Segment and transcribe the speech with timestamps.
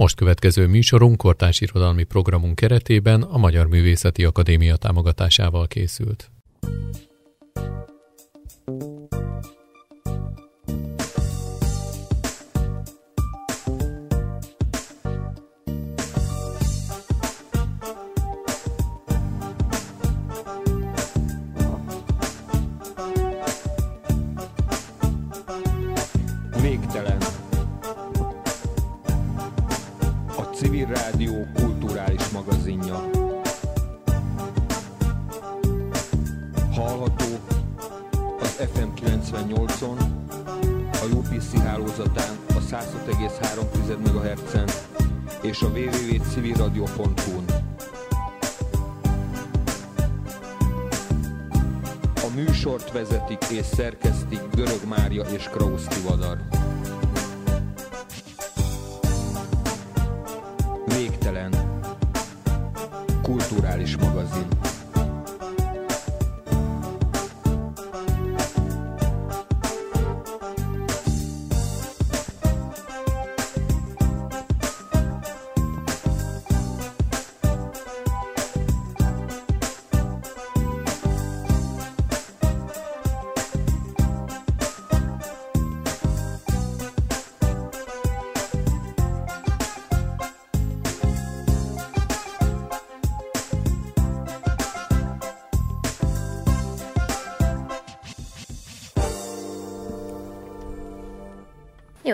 [0.00, 6.30] Most következő műsorunk kortárs irodalmi programunk keretében a Magyar Művészeti Akadémia támogatásával készült.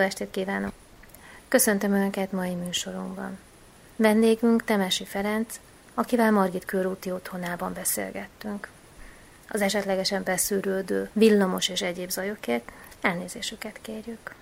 [0.06, 0.72] Estét kívánok!
[1.48, 3.38] Köszöntöm Önöket mai műsorunkban.
[3.96, 5.60] Vendégünk Temesi Ferenc,
[5.94, 8.68] akivel Margit körúti otthonában beszélgettünk.
[9.48, 14.34] Az esetlegesen beszűrődő villamos és egyéb zajokért elnézésüket kérjük.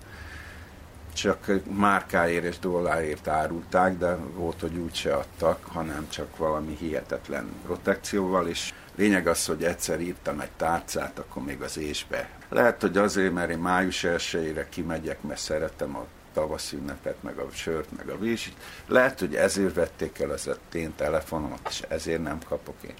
[1.13, 8.47] csak márkáért és dollárért árulták, de volt, hogy úgyse adtak, hanem csak valami hihetetlen protekcióval,
[8.47, 12.29] és lényeg az, hogy egyszer írtam egy tárcát, akkor még az ésbe.
[12.49, 17.47] Lehet, hogy azért, mert én május 1 kimegyek, mert szeretem a tavaszi ünnepet, meg a
[17.53, 18.55] sört, meg a vízsit.
[18.87, 22.95] Lehet, hogy ezért vették el az én telefonomat, és ezért nem kapok én.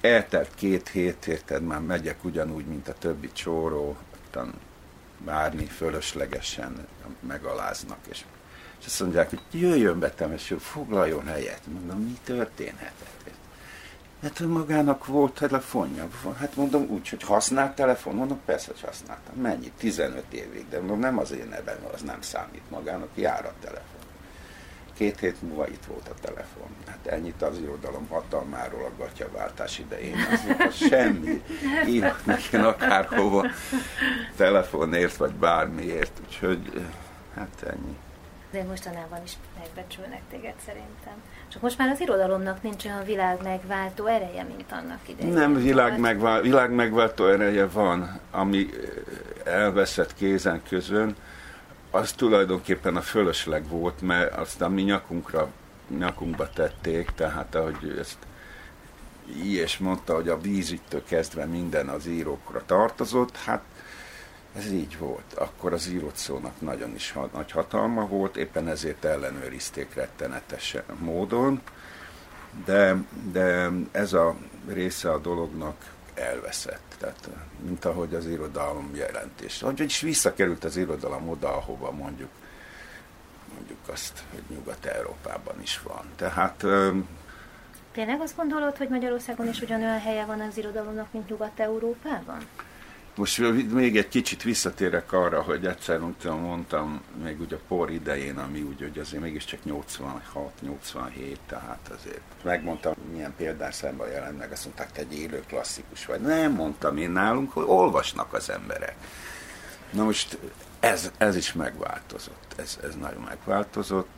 [0.00, 3.96] Eltelt két hét, érted, már megyek ugyanúgy, mint a többi csóró,
[5.24, 6.86] várni fölöslegesen
[7.20, 8.24] megaláznak, és,
[8.80, 11.60] és azt mondják, hogy jöjjön be temesül, foglaljon helyet.
[11.66, 13.12] Mondom, mi történhetett?
[14.22, 16.08] Hát magának volt telefonja.
[16.38, 18.14] Hát mondom úgy, hogy használt telefon.
[18.14, 19.34] Mondom, persze, hogy használtam.
[19.34, 19.72] Mennyi?
[19.78, 20.68] 15 évig.
[20.68, 22.70] De mondom, nem az én nevem, az nem számít.
[22.70, 23.91] Magának jár a telefon.
[24.96, 26.66] Két hét múlva itt volt a telefon.
[26.86, 30.16] Hát ennyit az irodalom hatalmáról a gatyaváltás idején.
[30.32, 31.42] Az, az semmi.
[31.86, 33.46] Írhatnak én akárhova
[34.36, 36.20] telefonért, vagy bármiért.
[36.26, 36.86] Úgyhogy
[37.34, 37.96] hát ennyi.
[38.50, 41.14] De mostanában is megbecsülnek téged szerintem.
[41.48, 45.32] Csak most már az irodalomnak nincs olyan világ megváltó ereje, mint annak idején.
[45.32, 48.68] Nem, világ, megvál, világ megváltó ereje van, ami
[49.44, 51.16] elveszett kézen közön
[51.94, 55.48] az tulajdonképpen a fölösleg volt, mert aztán mi nyakunkra,
[55.98, 58.18] nyakunkba tették, tehát ahogy ezt
[59.42, 63.62] és mondta, hogy a vízügytől kezdve minden az írókra tartozott, hát
[64.56, 65.32] ez így volt.
[65.34, 71.60] Akkor az írott szónak nagyon is nagy hatalma volt, éppen ezért ellenőrizték rettenetes módon,
[72.64, 72.96] de,
[73.32, 74.36] de ez a
[74.68, 75.76] része a dolognak
[76.14, 76.94] elveszett.
[76.98, 77.28] Tehát,
[77.60, 79.60] mint ahogy az irodalom jelentés.
[79.60, 82.30] Vagyis visszakerült az irodalom oda, ahova mondjuk
[83.54, 86.04] mondjuk azt, hogy Nyugat-Európában is van.
[86.16, 86.64] Tehát
[87.92, 92.46] Tényleg azt gondolod, hogy Magyarországon is ugyanolyan helye van az irodalomnak, mint Nyugat-Európában?
[93.14, 93.38] Most
[93.72, 98.80] még egy kicsit visszatérek arra, hogy egyszer mondtam, még ugye a por idején, ami úgy,
[98.80, 105.18] hogy azért mégiscsak 86-87, tehát azért megmondtam, milyen példányszámban jelent meg, azt mondták, te egy
[105.18, 106.20] élő klasszikus vagy.
[106.20, 108.96] Nem mondtam én nálunk, hogy olvasnak az emberek.
[109.90, 110.38] Na most
[110.80, 114.08] ez, ez is megváltozott, ez, ez nagyon megváltozott.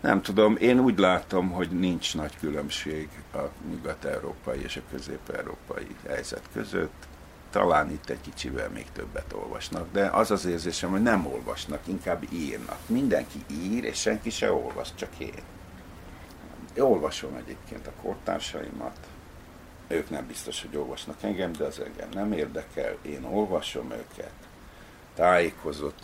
[0.00, 3.40] Nem tudom, én úgy látom, hogy nincs nagy különbség a
[3.70, 7.10] nyugat-európai és a közép-európai helyzet között
[7.52, 12.22] talán itt egy kicsivel még többet olvasnak, de az az érzésem, hogy nem olvasnak, inkább
[12.32, 12.78] írnak.
[12.86, 15.42] Mindenki ír, és senki se olvas, csak én.
[16.76, 18.98] Én olvasom egyébként a kortársaimat,
[19.88, 24.32] ők nem biztos, hogy olvasnak engem, de az engem nem érdekel, én olvasom őket,
[25.14, 25.98] tájékozott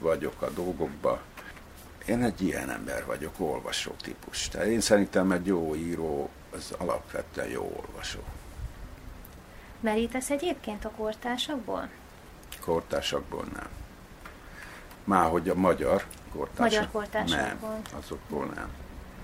[0.00, 1.20] vagyok a dolgokba,
[2.06, 4.48] Én egy ilyen ember vagyok, olvasó típus.
[4.48, 8.20] Tehát én szerintem egy jó író, az alapvetően jó olvasó.
[9.80, 11.88] Merítesz egyébként a kortársakból?
[12.60, 13.68] Kortársakból nem.
[15.04, 16.80] Már hogy a magyar kortársak.
[16.80, 17.70] Magyar kortársakból.
[17.70, 18.68] Nem, azokból nem.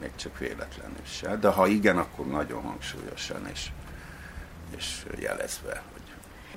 [0.01, 1.37] Még csak véletlenül se.
[1.37, 3.71] De ha igen, akkor nagyon hangsúlyosan és,
[4.77, 5.83] és jelezve,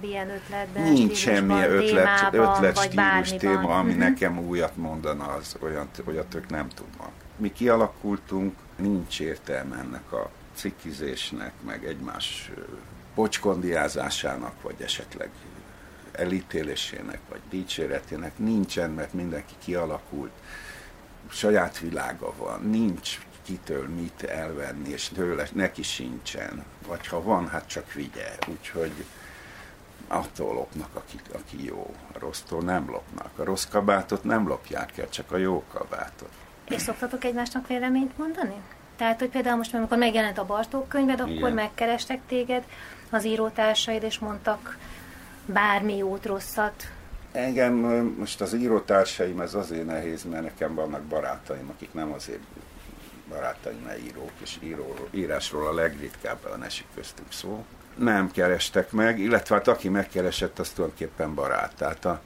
[0.01, 4.07] ilyen ötletben, Nincs semmi ötlet, ötlet vagy stílus téma, ami uh-huh.
[4.07, 7.11] nekem újat mondana, az olyan, olyat ők nem tudnak.
[7.35, 12.51] Mi kialakultunk, nincs értelme ennek a cikkizésnek, meg egymás
[13.15, 15.29] pocskondiázásának, vagy esetleg
[16.11, 20.31] elítélésének, vagy dicséretének nincsen, mert mindenki kialakult,
[21.29, 26.63] saját világa van, nincs kitől mit elvenni, és tőle neki sincsen.
[26.87, 28.37] Vagy ha van, hát csak vigye.
[28.47, 29.05] Úgyhogy
[30.07, 31.95] attól lopnak, aki, aki jó.
[32.13, 33.31] A rossztól nem lopnak.
[33.35, 36.29] A rossz kabátot nem lopják el, csak a jó kabátot.
[36.67, 38.55] És szoktatok egymásnak véleményt mondani?
[38.95, 41.53] Tehát, hogy például most, amikor megjelent a Bartók könyved, akkor Igen.
[41.53, 42.63] megkerestek téged
[43.09, 44.77] az írótársaid, és mondtak
[45.45, 46.91] bármi jót, rosszat?
[47.31, 47.73] Engem
[48.17, 52.43] most az írótársaim, ez azért nehéz, mert nekem vannak barátaim, akik nem azért
[53.29, 57.65] barátaim, mert írók, és író, írásról a legritkábban esik köztünk szó
[57.99, 61.73] nem kerestek meg, illetve hát aki megkeresett, az tulajdonképpen barát.
[61.75, 62.21] Tehát a,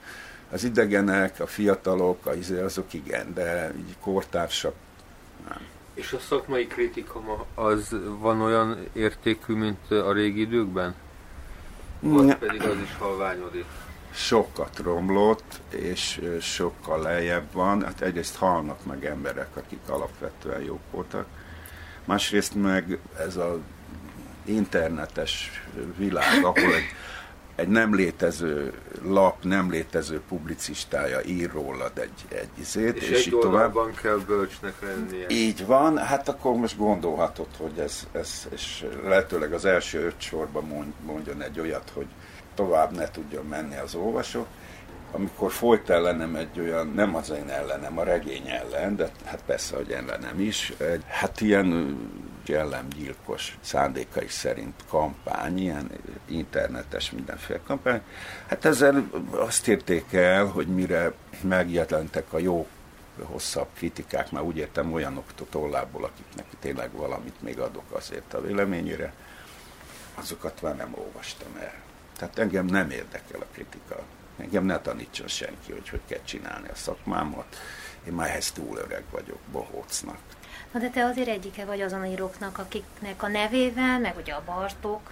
[0.51, 4.74] az idegenek, a fiatalok, a, izé, azok igen, de így kortársak
[5.50, 5.59] nem.
[5.94, 10.95] És a szakmai kritika az van olyan értékű, mint a régi időkben?
[12.00, 12.36] Vagy ne.
[12.36, 13.66] pedig az is halványodik?
[14.12, 17.84] Sokat romlott, és sokkal lejjebb van.
[17.84, 21.25] Hát egyrészt halnak meg emberek, akik alapvetően jók voltak.
[22.06, 23.60] Másrészt meg ez a
[24.45, 25.51] internetes
[25.98, 26.86] világ, ahol egy,
[27.55, 28.73] egy nem létező
[29.03, 33.73] lap, nem létező publicistája ír rólad egy, egy izét, és, és egy így tovább.
[34.01, 35.25] kell bölcsnek lennie.
[35.29, 40.94] Így van, hát akkor most gondolhatod, hogy ez, ez és lehetőleg az első öt sorban
[41.05, 42.07] mondjon egy olyat, hogy
[42.55, 44.45] tovább ne tudjon menni az olvasó.
[45.11, 49.75] Amikor folyt ellenem egy olyan, nem az én ellenem, a regény ellen, de hát persze,
[49.75, 51.97] hogy ellenem is, egy, hát ilyen
[52.45, 55.92] jellemgyilkos szándékai szerint kampány, ilyen
[56.28, 58.01] internetes mindenféle kampány.
[58.48, 62.68] Hát ezzel azt érték el, hogy mire megjelentek a jó
[63.22, 69.13] hosszabb kritikák, már úgy értem olyanok tollából, akiknek tényleg valamit még adok azért a véleményére,
[70.16, 71.74] azokat már nem olvastam el.
[72.18, 74.04] Tehát engem nem érdekel a kritika.
[74.38, 77.57] Engem ne tanítson senki, hogy hogy kell csinálni a szakmámat.
[78.07, 80.19] Én már ehhez túl öreg vagyok, bohócnak.
[80.73, 85.11] Na de te azért egyike vagy azon íróknak, akiknek a nevével, meg ugye a Bartók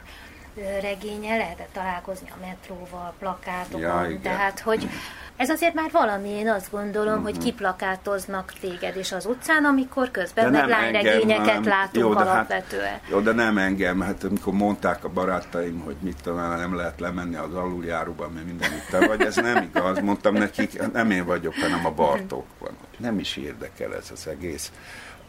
[0.81, 4.89] regénye lehetett találkozni a metróval, plakátokon, ja, tehát hogy
[5.35, 7.23] ez azért már valami, én azt gondolom, mm-hmm.
[7.23, 7.43] hogy mhm.
[7.43, 12.91] kiplakátoznak téged is az utcán, amikor közben meg lányregényeket látunk jó, de hát- alapvetően.
[12.91, 16.99] Hát, jó, de nem engem, hát amikor mondták a barátaim, hogy mit tudom, nem lehet
[16.99, 21.53] lemenni az aluljáróban, mert minden itt vagy, ez nem igaz, mondtam nekik, nem én vagyok,
[21.53, 22.71] hanem a Bartók van.
[22.97, 24.71] Nem is érdekel ez az egész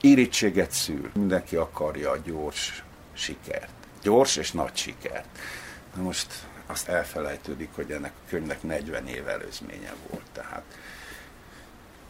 [0.02, 1.10] irítséget szül.
[1.14, 3.72] Mindenki akarja a gyors sikert.
[4.02, 5.38] Gyors és nagy sikert.
[5.96, 10.26] Na most azt elfelejtődik, hogy ennek a könyvnek 40 év előzménye volt.
[10.32, 10.62] Tehát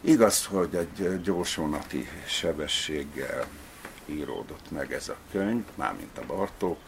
[0.00, 3.46] igaz, hogy egy gyorsvonati sebességgel
[4.06, 6.78] íródott meg ez a könyv, mármint a Bartók,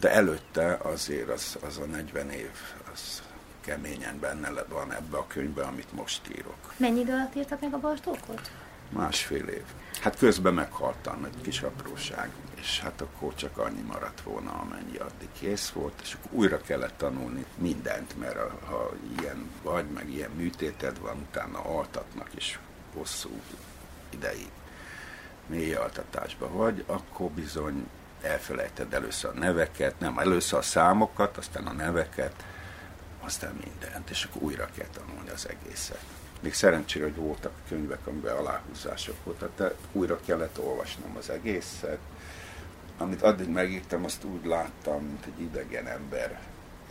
[0.00, 2.50] de előtte azért az, az a 40 év,
[2.92, 3.22] az
[3.60, 6.74] keményen benne van ebbe a könyvbe, amit most írok.
[6.76, 8.50] Mennyi idő alatt írtak meg a Bartókot?
[8.90, 9.64] Másfél év.
[10.00, 15.28] Hát közben meghaltam, egy kis apróság, és hát akkor csak annyi maradt volna, amennyi addig
[15.32, 21.00] kész volt, és akkor újra kellett tanulni mindent, mert ha ilyen vagy, meg ilyen műtéted
[21.00, 22.58] van, utána altatnak is
[22.94, 23.40] hosszú
[24.10, 24.50] ideig
[25.46, 27.88] mély altatásba vagy, akkor bizony
[28.22, 32.44] elfelejted először a neveket, nem, először a számokat, aztán a neveket,
[33.20, 36.04] aztán mindent, és akkor újra kell tanulni az egészet.
[36.44, 41.98] Még szerencsére, hogy voltak könyvek, amiben aláhúzások voltak, de újra kellett olvasnom az egészet.
[42.98, 46.40] Amit addig megírtam, azt úgy láttam, mint egy idegen ember.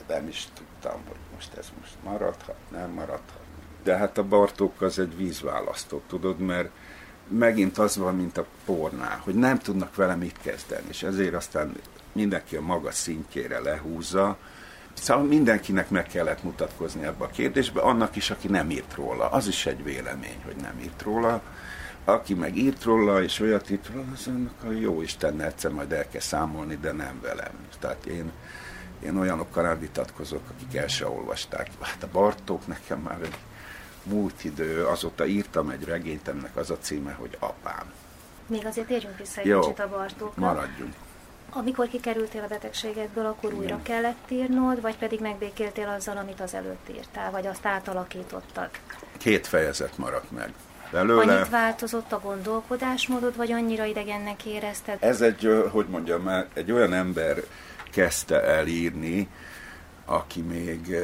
[0.08, 3.40] De nem is tudtam, hogy most ez most maradhat, nem maradhat.
[3.84, 6.70] De hát a Bartók az egy vízválasztó, tudod, mert
[7.28, 11.76] megint az van, mint a pornál, hogy nem tudnak vele mit kezdeni, és ezért aztán
[12.12, 14.38] mindenki a maga szintjére lehúzza,
[14.94, 19.30] Szóval mindenkinek meg kellett mutatkozni ebbe a kérdésbe, annak is, aki nem írt róla.
[19.30, 21.42] Az is egy vélemény, hogy nem írt róla.
[22.06, 25.92] Aki meg írt róla, és olyat írt róla, az annak a jó Isten egyszer majd
[25.92, 27.52] el kell számolni, de nem velem.
[27.80, 28.32] Tehát én,
[29.04, 31.70] én olyanokkal nem vitatkozok, akik el se olvasták.
[31.80, 33.38] Hát a Bartók nekem már egy
[34.04, 37.92] múlt idő, azóta írtam egy regényt, ennek az a címe, hogy Apám.
[38.48, 40.46] Még azért térjünk vissza egy Jó, kicsit a Bartókra.
[40.46, 40.94] maradjunk.
[41.56, 46.90] Amikor kikerültél a betegségedből, akkor újra kellett írnod, vagy pedig megbékéltél azzal, amit az előtt
[46.96, 48.70] írtál, vagy azt átalakítottad?
[49.18, 50.54] Két fejezet maradt meg.
[50.92, 51.34] Belőle.
[51.34, 54.98] Annyit változott a gondolkodásmódod, vagy annyira idegennek érezted?
[55.00, 57.44] Ez egy, hogy mondjam, egy olyan ember
[57.92, 59.30] kezdte el írni,
[60.06, 60.96] aki még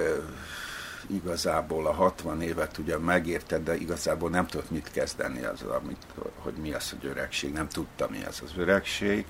[1.08, 6.06] igazából a 60 évet ugye megérte, de igazából nem tudott mit kezdeni az, amit,
[6.40, 9.26] hogy mi az, hogy öregség, nem tudta mi az az öregség,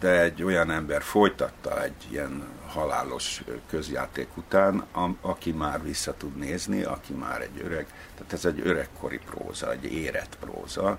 [0.00, 4.84] de egy olyan ember folytatta egy ilyen halálos közjáték után,
[5.20, 9.84] aki már vissza tud nézni, aki már egy öreg, tehát ez egy öregkori próza, egy
[9.84, 10.98] érett próza,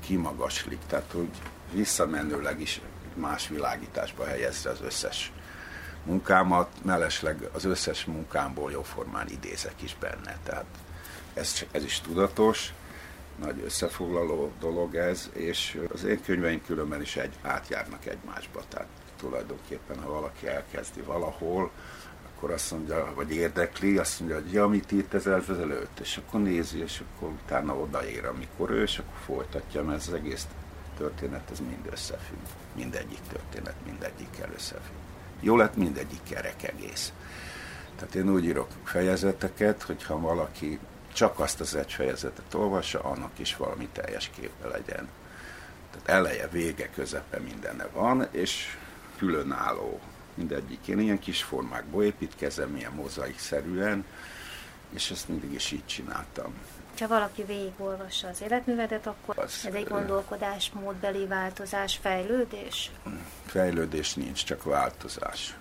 [0.00, 1.30] kimagaslik, tehát hogy
[1.72, 2.80] visszamenőleg is
[3.14, 5.32] más világításba helyezze az összes
[6.04, 10.64] munkámat, mellesleg az összes munkámból jóformán idézek is benne, tehát
[11.34, 12.72] ez, ez is tudatos,
[13.38, 20.02] nagy összefoglaló dolog ez, és az én könyveim különben is egy, átjárnak egymásba, tehát tulajdonképpen,
[20.02, 21.70] ha valaki elkezdi valahol,
[22.36, 26.40] akkor azt mondja, vagy érdekli, azt mondja, hogy ja, mit írt ez ezelőtt, és akkor
[26.42, 30.46] nézi, és akkor utána odaér, amikor ő, és akkor folytatja, mert az egész
[30.96, 32.38] történet, ez mind összefügg.
[32.74, 34.94] Mindegyik történet, mindegyikkel összefügg.
[35.40, 37.12] Jó lett mindegyik kerek egész.
[37.96, 40.78] Tehát én úgy írok fejezeteket, hogyha valaki
[41.16, 45.08] csak azt az egy fejezetet olvassa, annak is valami teljes képe legyen.
[45.90, 48.76] Tehát eleje, vége, közepe mindenne van, és
[49.16, 50.00] különálló
[50.34, 50.88] mindegyik.
[50.88, 54.04] Én ilyen kis formákból építkezem, ilyen mozaikszerűen,
[54.90, 56.54] és ezt mindig is így csináltam.
[56.98, 62.90] Ha valaki végigolvassa az életművedet, akkor az, ez egy gondolkodásmódbeli változás, fejlődés?
[63.46, 65.54] Fejlődés nincs, csak változás.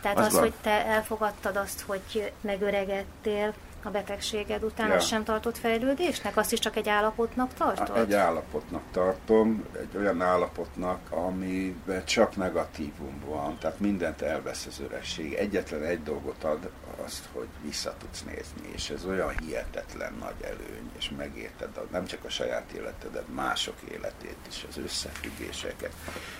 [0.00, 5.00] Tehát az, az hogy te elfogadtad azt, hogy megöregedtél, a betegséged után, ja.
[5.00, 6.36] sem tartott fejlődésnek?
[6.36, 7.96] Azt is csak egy állapotnak tartod?
[7.96, 15.32] Egy állapotnak tartom, egy olyan állapotnak, amiben csak negatívum van, tehát mindent elvesz az öregség.
[15.32, 16.70] Egyetlen egy dolgot ad,
[17.04, 22.24] azt, hogy vissza tudsz nézni, és ez olyan hihetetlen nagy előny, és megérted nem csak
[22.24, 25.92] a saját életedet, mások életét is, az összefüggéseket.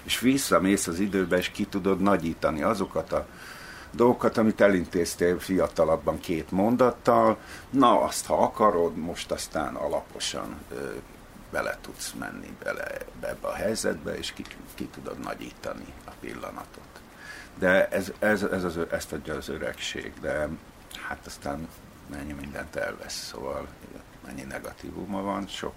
[0.02, 3.26] És visszamész az időbe, és ki tudod nagyítani azokat a
[3.92, 7.38] dolgokat, amit elintéztél fiatalabban két mondattal,
[7.70, 10.90] na azt, ha akarod, most aztán alaposan ö,
[11.50, 12.86] bele tudsz menni bele
[13.20, 14.44] ebbe a helyzetbe, és ki,
[14.74, 17.00] ki tudod nagyítani a pillanatot.
[17.58, 20.48] De ez, ez, ez az, ezt adja az öregség, de
[21.08, 21.68] hát aztán
[22.10, 23.66] mennyi mindent elvesz, szóval
[24.26, 25.74] mennyi negatívuma van, sok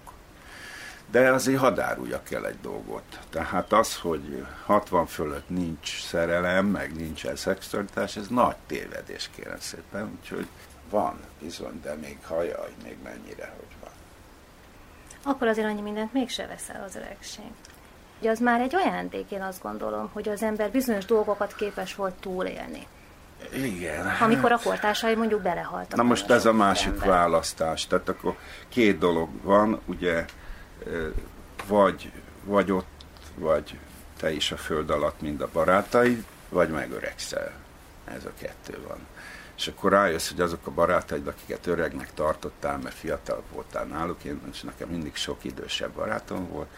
[1.10, 3.18] de azért hadáruljak el egy dolgot.
[3.30, 10.18] Tehát az, hogy 60 fölött nincs szerelem, meg nincsen szexualitás, ez nagy tévedés kérem szépen,
[10.20, 10.46] úgyhogy
[10.90, 13.90] van bizony, de még hajaj, még mennyire, hogy van.
[15.22, 17.50] Akkor azért annyi mindent mégse veszel az öregség.
[18.20, 22.14] Ugye az már egy ajándék, én azt gondolom, hogy az ember bizonyos dolgokat képes volt
[22.14, 22.86] túlélni.
[23.52, 24.06] Igen.
[24.20, 25.96] Amikor a kortársai mondjuk belehaltak.
[25.96, 27.08] Na most ez a másik ember.
[27.08, 27.86] választás.
[27.86, 28.36] Tehát akkor
[28.68, 30.24] két dolog van, ugye
[31.66, 32.12] vagy,
[32.44, 33.78] vagy ott, vagy
[34.16, 37.52] te is a föld alatt, mind a barátaid, vagy megöregszel.
[38.04, 38.98] Ez a kettő van.
[39.56, 44.40] És akkor rájössz, hogy azok a barátaid, akiket öregnek tartottál, mert fiatal voltál náluk, én,
[44.52, 46.68] és nekem mindig sok idősebb barátom volt,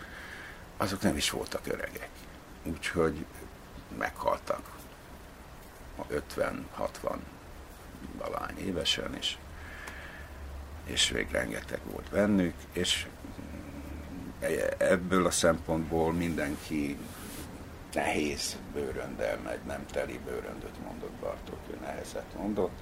[0.77, 2.09] azok nem is voltak öregek.
[2.63, 3.25] Úgyhogy
[3.99, 4.61] meghaltak
[6.11, 7.17] 50-60
[8.19, 9.37] valány évesen, és,
[10.85, 13.07] és még rengeteg volt bennük, és
[14.79, 16.97] ebből a szempontból mindenki
[17.93, 22.79] nehéz bőröndel megy, nem teli bőröndöt mondott Bartók, ő nehezet mondott.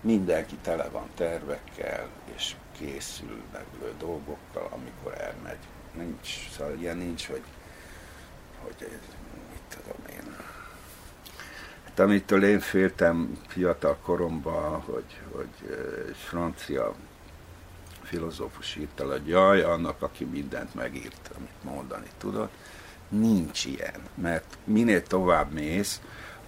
[0.00, 5.58] Mindenki tele van tervekkel, és készül meglő dolgokkal, amikor elmegy.
[5.92, 7.42] Nincs, szóval ilyen nincs, hogy,
[8.62, 8.88] hogy
[9.50, 10.36] mit tudom én.
[11.84, 15.48] Hát amitől én féltem fiatal koromban, hogy, hogy
[16.14, 16.94] francia
[18.08, 22.52] filozófus írta, hogy jaj, annak, aki mindent megírt, amit mondani tudott.
[23.08, 26.00] Nincs ilyen, mert minél tovább mész,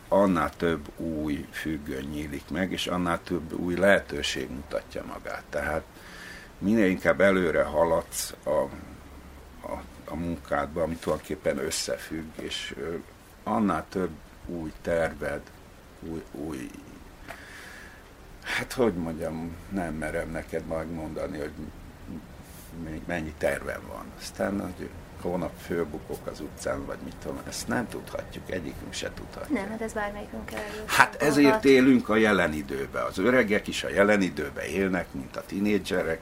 [0.09, 5.45] annál több új függöny nyílik meg, és annál több új lehetőség mutatja magát.
[5.51, 5.83] Tehát
[6.59, 12.75] minél inkább előre haladsz a, a, a munkádba, ami tulajdonképpen összefügg, és
[13.43, 14.11] annál több
[14.47, 15.43] új terved,
[16.01, 16.71] új, új
[18.57, 21.51] Hát hogy mondjam, nem merem neked megmondani, hogy
[23.07, 24.05] mennyi tervem van.
[24.21, 24.89] Aztán hogy
[25.23, 29.55] hónap fölbukok az utcán, vagy mit tudom, ezt nem tudhatjuk, egyikünk se tudhatja.
[29.55, 30.65] Nem, hát ez bármelyikünk el.
[30.87, 33.05] Hát ezért élünk a jelen időben.
[33.05, 36.21] Az öregek is a jelen időben élnek, mint a tinédzserek.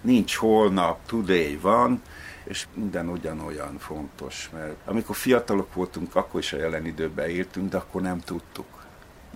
[0.00, 2.02] Nincs holnap, today van,
[2.44, 7.76] és minden ugyanolyan fontos, mert amikor fiatalok voltunk, akkor is a jelen időben éltünk, de
[7.76, 8.84] akkor nem tudtuk.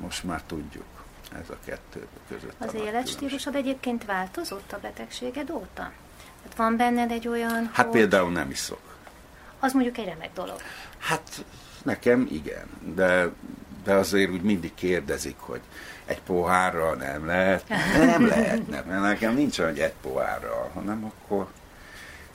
[0.00, 0.95] Most már tudjuk.
[1.33, 2.54] Ez a kettő között.
[2.59, 5.92] Az életstílusod egyébként változott a betegséged óta?
[6.42, 7.71] Tehát van benned egy olyan...
[7.73, 7.95] Hát hogy...
[7.95, 8.97] például nem iszok.
[9.61, 10.61] Az mondjuk egy remek dolog.
[10.99, 11.45] Hát
[11.83, 13.28] nekem igen, de,
[13.85, 15.61] de azért úgy mindig kérdezik, hogy
[16.04, 17.68] egy pohárral nem lehet.
[17.99, 21.49] Nem lehet, nem, mert nekem nincs olyan, hogy egy pohárral, hanem akkor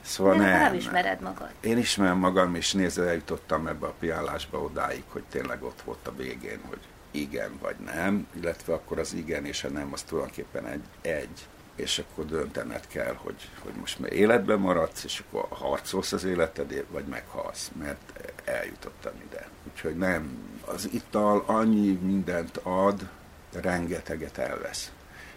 [0.04, 1.48] Szóval nem, nem ismered magad.
[1.60, 6.16] Én ismerem magam, és nézve eljutottam ebbe a piálásba odáig, hogy tényleg ott volt a
[6.16, 6.78] végén, hogy
[7.12, 11.98] igen vagy nem, illetve akkor az igen és a nem az tulajdonképpen egy, egy és
[11.98, 17.04] akkor döntened kell, hogy, hogy most már életben maradsz, és akkor harcolsz az életedért, vagy
[17.04, 19.48] meghalsz, mert eljutottam ide.
[19.72, 23.08] Úgyhogy nem, az ital annyi mindent ad,
[23.52, 24.92] rengeteget elvesz.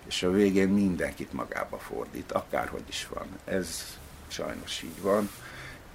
[0.06, 3.28] És a végén mindenkit magába fordít, akárhogy is van.
[3.46, 5.30] Ez sajnos így van.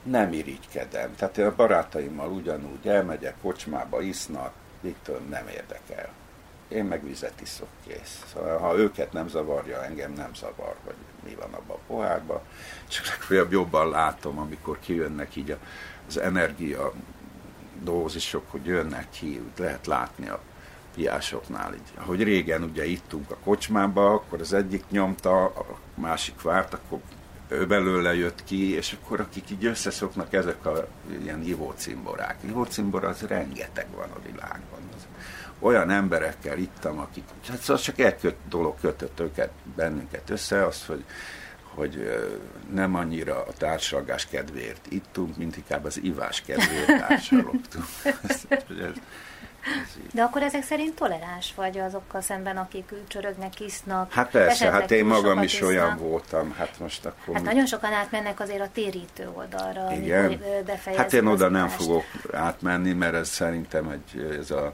[0.02, 1.14] Nem irigykedem.
[1.16, 6.08] Tehát én a barátaimmal ugyanúgy elmegyek kocsmába, isznak, mit nem érdekel.
[6.68, 8.24] Én meg vizet iszok, kész.
[8.32, 10.94] Szóval, ha őket nem zavarja, engem nem zavar, hogy
[11.24, 12.40] mi van abban a pohárban.
[12.88, 15.56] Csak legfeljebb jobban látom, amikor kijönnek így
[16.08, 16.92] az energia
[17.82, 20.40] dózisok, hogy jönnek ki, lehet látni a
[20.94, 21.74] piásoknál.
[21.74, 21.92] Így.
[21.94, 27.00] Ahogy régen ugye ittunk a kocsmába, akkor az egyik nyomta, a másik várt, akkor
[27.68, 30.86] belőle jött ki, és akkor akik így összeszoknak ezek a
[31.22, 32.36] ilyen ivócimborák.
[32.48, 34.80] Ivócimbora az rengeteg van a világban.
[34.96, 35.06] Az
[35.58, 40.86] olyan emberekkel ittam, akik, hát szóval csak egy köt, dolog kötött őket, bennünket össze, az,
[40.86, 41.04] hogy,
[41.62, 42.24] hogy
[42.72, 47.86] nem annyira a társalgás kedvéért ittunk, mint inkább az ivás kedvéért társalogtunk.
[50.14, 54.12] De akkor ezek szerint toleráns vagy azokkal szemben, akik csörögnek, isznak?
[54.12, 55.68] Hát persze, hát én magam is isznak.
[55.68, 56.54] olyan voltam.
[56.58, 57.34] Hát most akkor...
[57.34, 57.48] Hát mi...
[57.48, 60.42] nagyon sokan átmennek azért a térítő oldalra, Igen.
[60.96, 64.72] Hát én oda nem fogok átmenni, mert ez szerintem egy, ez a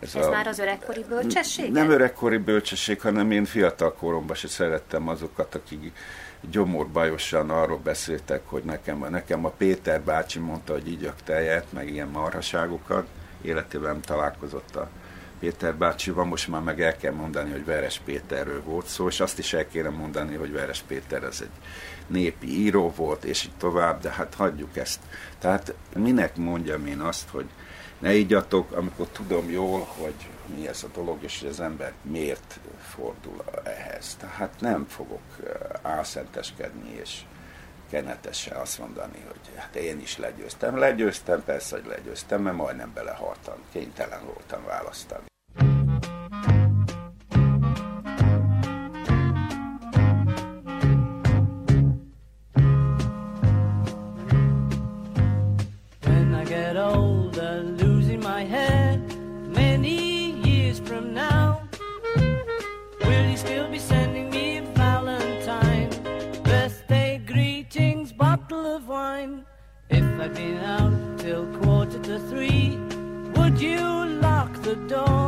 [0.00, 1.72] ez, ez a, már az öregkori bölcsesség?
[1.72, 5.92] Nem öregkori bölcsesség, hanem én fiatal koromban se szerettem azokat, akik
[6.50, 12.08] gyomorbajosan arról beszéltek, hogy nekem, nekem a Péter bácsi mondta, hogy igyak tejet, meg ilyen
[12.08, 13.06] marhaságokat
[13.42, 14.88] életében találkozott a
[15.38, 19.38] Péter bácsival, most már meg el kell mondani, hogy Veres Péterről volt szó, és azt
[19.38, 21.50] is el kéne mondani, hogy Veres Péter ez egy
[22.06, 25.00] népi író volt, és így tovább, de hát hagyjuk ezt.
[25.38, 27.46] Tehát minek mondjam én azt, hogy
[27.98, 30.14] ne igyatok, amikor tudom jól, hogy
[30.56, 34.16] mi ez a dolog, és hogy az ember miért fordul ehhez.
[34.20, 37.20] Tehát nem fogok eh, álszenteskedni, és
[37.90, 40.76] kenetesen azt mondani, hogy hát én is legyőztem.
[40.78, 43.54] Legyőztem, persze, hogy legyőztem, mert majdnem belehaltam.
[43.72, 45.26] Kénytelen voltam választani.
[56.04, 57.17] When I get old
[73.60, 75.27] you lock the door?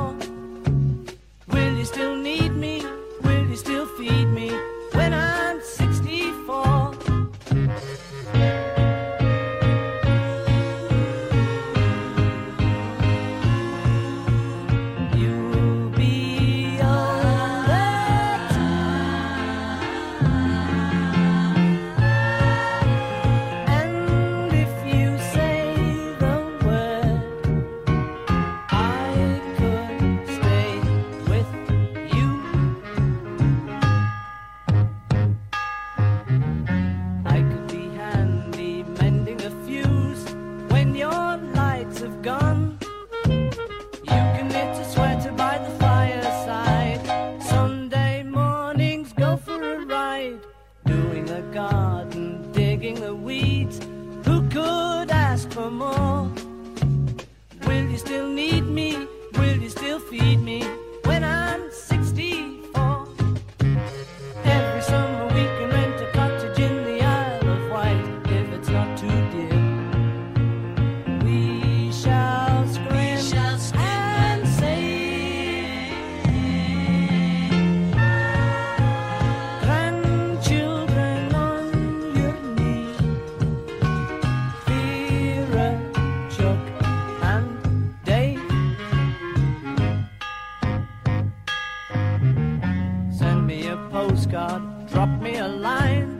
[94.00, 96.19] postcard, drop me a line.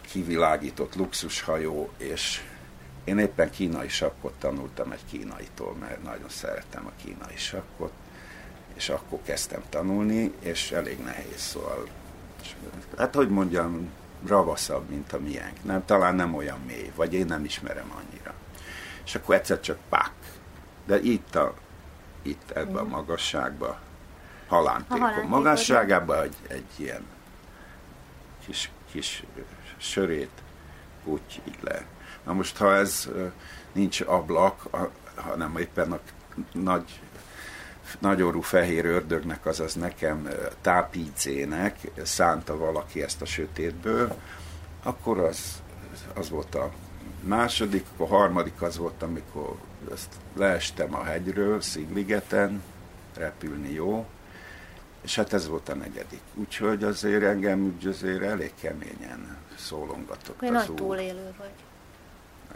[0.00, 2.42] kivilágított luxushajó, és
[3.04, 7.92] én éppen kínai sakkot tanultam egy kínaitól, mert nagyon szeretem a kínai sakkot,
[8.74, 11.88] és akkor kezdtem tanulni, és elég nehéz, szóval,
[12.96, 13.90] hát hogy mondjam,
[14.26, 15.64] ravaszabb, mint a miénk.
[15.64, 18.34] Nem, talán nem olyan mély, vagy én nem ismerem annyira.
[19.12, 20.12] És akkor egyszer csak pak.
[20.86, 21.54] De itt, a,
[22.22, 23.76] itt ebben a magasságban,
[24.48, 27.06] halántékon magasságában egy, egy ilyen
[28.46, 29.24] kis, kis
[29.76, 30.42] sörét
[31.04, 31.84] úgy így le.
[32.24, 33.08] Na most, ha ez
[33.72, 34.66] nincs ablak,
[35.14, 36.00] hanem éppen a
[36.52, 37.00] nagy
[37.98, 40.28] nagyorú fehér ördögnek, azaz nekem
[40.60, 44.16] tápícének szánta valaki ezt a sötétből,
[44.82, 45.62] akkor az,
[46.14, 46.70] az volt a
[47.22, 49.56] második, a harmadik az volt, amikor
[49.92, 52.62] ezt leestem a hegyről, Szigligeten,
[53.16, 54.06] repülni jó,
[55.02, 56.20] és hát ez volt a negyedik.
[56.34, 61.50] Úgyhogy azért engem azért elég keményen szólongatott Olyan az nagy túlélő vagy.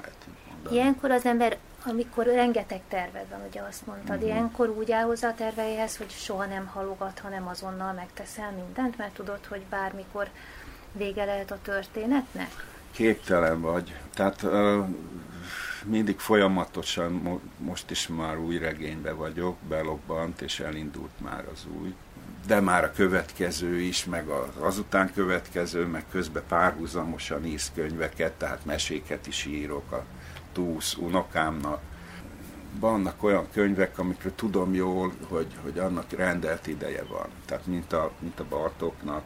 [0.03, 0.27] Hát,
[0.71, 4.29] Ilyenkor az ember, amikor rengeteg terved van, ugye azt mondtad, uh-huh.
[4.29, 9.15] ilyenkor úgy áll hozzá a terveihez, hogy soha nem halogat, hanem azonnal megteszel mindent, mert
[9.15, 10.29] tudod, hogy bármikor
[10.93, 12.76] vége lehet a történetnek?
[12.97, 13.95] Képtelen vagy.
[14.15, 14.85] Tehát uh,
[15.85, 21.95] mindig folyamatosan, mo- most is már új regénybe vagyok, belobbant, és elindult már az új
[22.47, 28.65] de már a következő is, meg az azután következő, meg közben párhuzamosan írsz könyveket, tehát
[28.65, 30.05] meséket is írok a
[30.53, 31.81] túsz unokámnak.
[32.81, 37.27] Vannak olyan könyvek, amikről tudom jól, hogy, hogy annak rendelt ideje van.
[37.45, 39.23] Tehát mint a, mint a Bartóknak,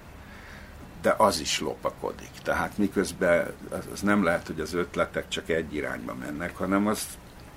[1.02, 2.30] de az is lopakodik.
[2.42, 3.52] Tehát miközben
[3.92, 7.06] az, nem lehet, hogy az ötletek csak egy irányba mennek, hanem az,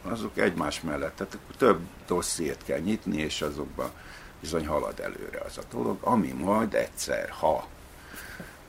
[0.02, 1.16] azok egymás mellett.
[1.16, 3.92] Tehát több dossziét kell nyitni, és azokban
[4.40, 7.68] bizony halad előre az a dolog, ami majd egyszer, ha,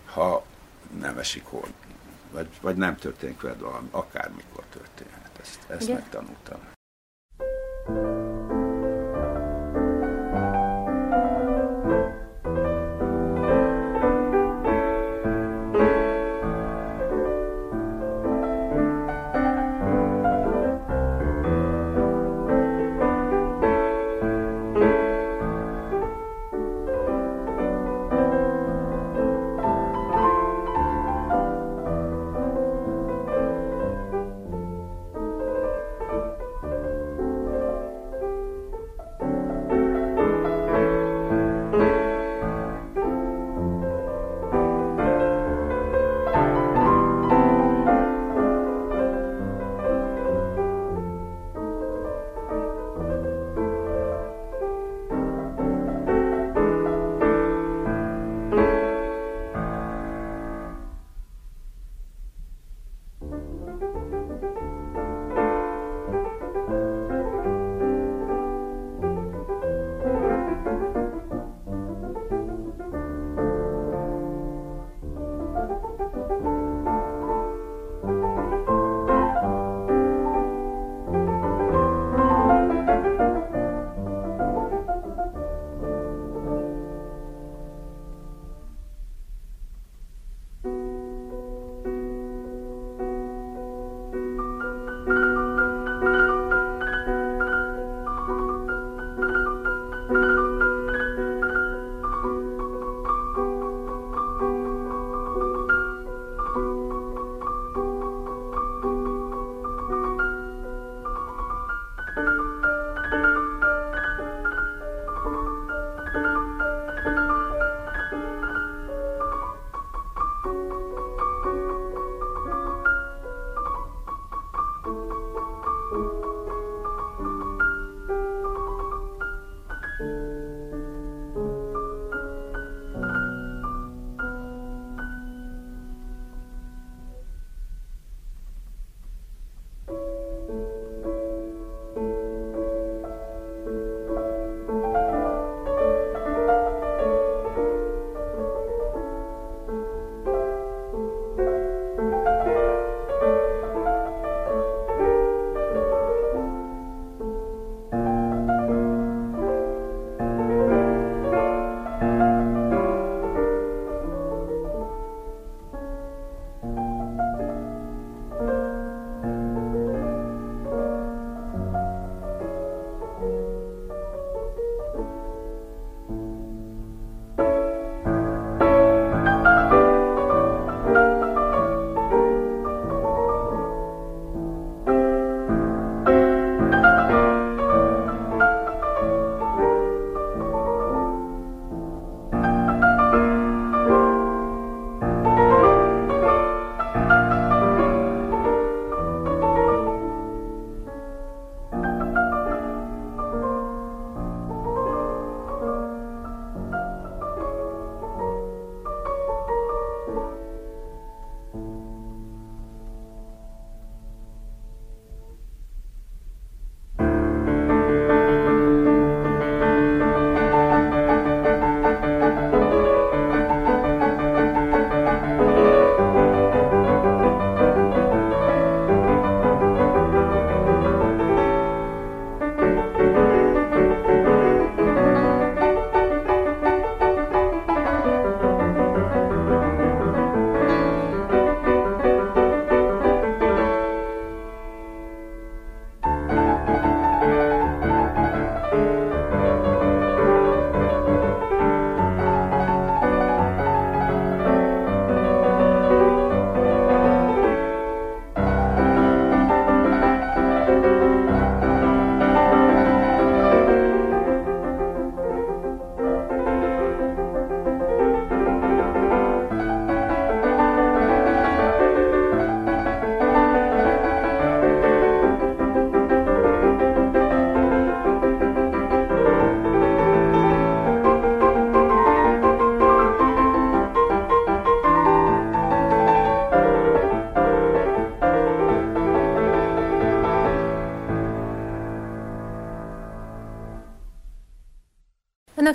[0.05, 0.45] ha
[1.01, 1.67] nem esik hol,
[2.33, 5.31] vagy, vagy nem történik veled valami, akármikor történhet.
[5.41, 6.59] Ezt, ezt megtanultam.
[7.87, 8.14] Önök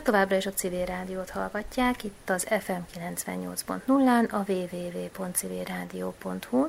[0.09, 6.67] továbbra is a civil rádiót hallgatják, itt az FM 98.0-án, a www.civilradio.hu,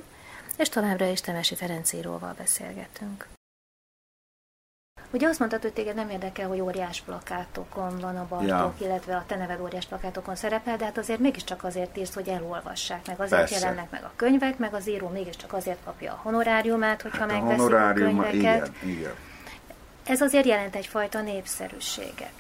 [0.57, 3.27] és továbbra is Temesi Ferencíróval beszélgetünk.
[5.11, 8.75] Ugye azt mondtad, hogy téged nem érdekel, hogy óriás plakátokon van a Bartók, ja.
[8.79, 13.07] illetve a te neved óriás plakátokon szerepel, de hát azért mégiscsak azért írsz, hogy elolvassák,
[13.07, 13.59] meg azért Persze.
[13.59, 17.73] jelennek meg a könyvek, meg az író mégiscsak azért kapja a honoráriumát, hogyha hát megveszik
[17.73, 18.33] a, a könyveket.
[18.33, 19.15] Igen, igen.
[20.05, 22.33] Ez azért jelent egyfajta népszerűséget.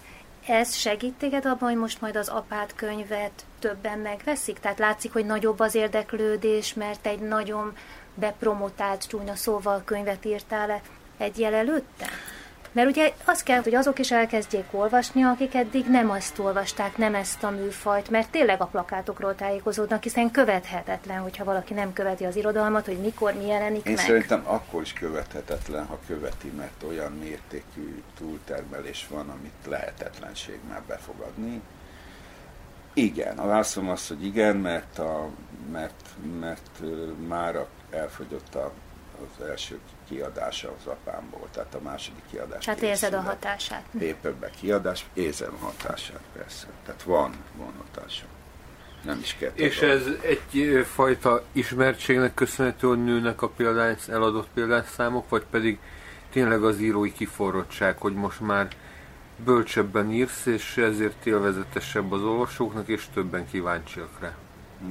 [0.46, 4.58] Ez segít téged abban, hogy most majd az apád könyvet többen megveszik?
[4.58, 7.76] Tehát látszik, hogy nagyobb az érdeklődés, mert egy nagyon
[8.14, 10.80] bepromotált, csúnya szóval könyvet írtál le
[11.16, 12.06] egy előtte?
[12.72, 17.14] Mert ugye az kell, hogy azok is elkezdjék olvasni, akik eddig nem azt olvasták, nem
[17.14, 22.36] ezt a műfajt, mert tényleg a plakátokról tájékozódnak, hiszen követhetetlen, hogyha valaki nem követi az
[22.36, 24.04] irodalmat, hogy mikor, mi jelenik Én meg.
[24.04, 31.60] szerintem akkor is követhetetlen, ha követi, mert olyan mértékű túltermelés van, amit lehetetlenség már befogadni.
[32.94, 35.28] Igen, a válaszom az, hogy igen, mert, a,
[35.72, 36.04] mert,
[36.40, 36.80] mert
[37.28, 38.72] már elfogyott a,
[39.20, 39.78] az első
[40.08, 42.64] kiadása az apámból, tehát a második kiadás.
[42.64, 43.84] Tehát érzed a hatását.
[43.98, 46.66] Pépebbe kiadás, érzem a hatását persze.
[46.84, 48.24] Tehát van, van hatása.
[49.04, 49.50] Nem is kell.
[49.54, 55.78] És ez egy fajta ismertségnek köszönhető, hogy nőnek a példány, eladott példányszámok, vagy pedig
[56.32, 58.68] tényleg az írói kiforrottság, hogy most már
[59.44, 64.34] bölcsebben írsz, és ezért élvezetesebb az olvasóknak, és többen kíváncsiak rá.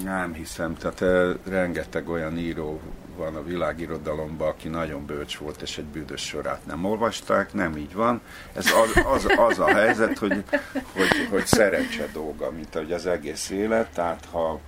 [0.03, 1.03] Nem hiszem, tehát
[1.47, 2.81] rengeteg olyan író
[3.19, 7.93] van a világirodalomban, aki nagyon bölcs volt, és egy bűdös sorát nem olvasták, nem így
[7.93, 8.21] van.
[8.53, 13.49] Ez az, az, az a helyzet, hogy, hogy, hogy szerencse dolga, mint ahogy az egész
[13.49, 14.59] élet, tehát ha,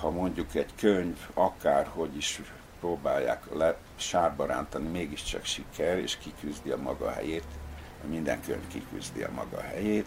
[0.00, 2.40] ha mondjuk egy könyv, akárhogy is
[2.80, 7.46] próbálják le sárba rántani, mégiscsak siker, és kiküzdi a maga helyét,
[8.08, 10.06] minden könyv kiküzdi a maga helyét,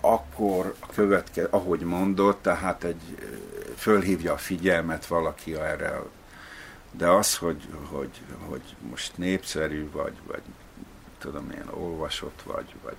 [0.00, 3.18] akkor következő, ahogy mondott, tehát egy
[3.76, 6.02] fölhívja a figyelmet valaki erre
[6.96, 10.42] de az, hogy, hogy, hogy most népszerű vagy, vagy
[11.18, 12.96] tudom én, olvasott vagy, vagy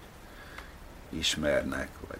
[1.09, 2.19] ismernek, vagy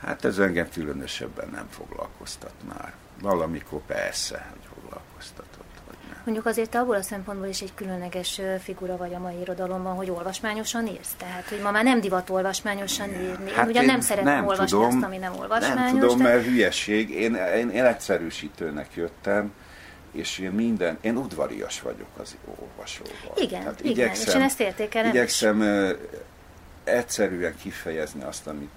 [0.00, 2.92] hát ez engem különösebben nem foglalkoztat már.
[3.20, 5.64] Valamikor persze, hogy foglalkoztatott.
[5.86, 6.20] Vagy nem.
[6.24, 10.86] Mondjuk azért abból a szempontból is egy különleges figura vagy a mai irodalomban, hogy olvasmányosan
[10.86, 11.14] írsz.
[11.16, 13.50] Tehát, hogy ma már nem divat olvasmányosan írni.
[13.50, 15.92] Hát én ugyan én nem szeretem nem olvasni tudom, azt, ami nem olvasmányos.
[15.92, 16.24] Nem tudom, de...
[16.24, 17.10] mert hülyeség.
[17.10, 19.52] Én, én, én egyszerűsítőnek jöttem,
[20.16, 23.36] és én minden, én udvarias vagyok az olvasóval.
[23.36, 25.96] Igen, Tehát igen, igyekszem, és én ezt értékelem Igyekszem is.
[26.84, 28.70] egyszerűen kifejezni azt, amit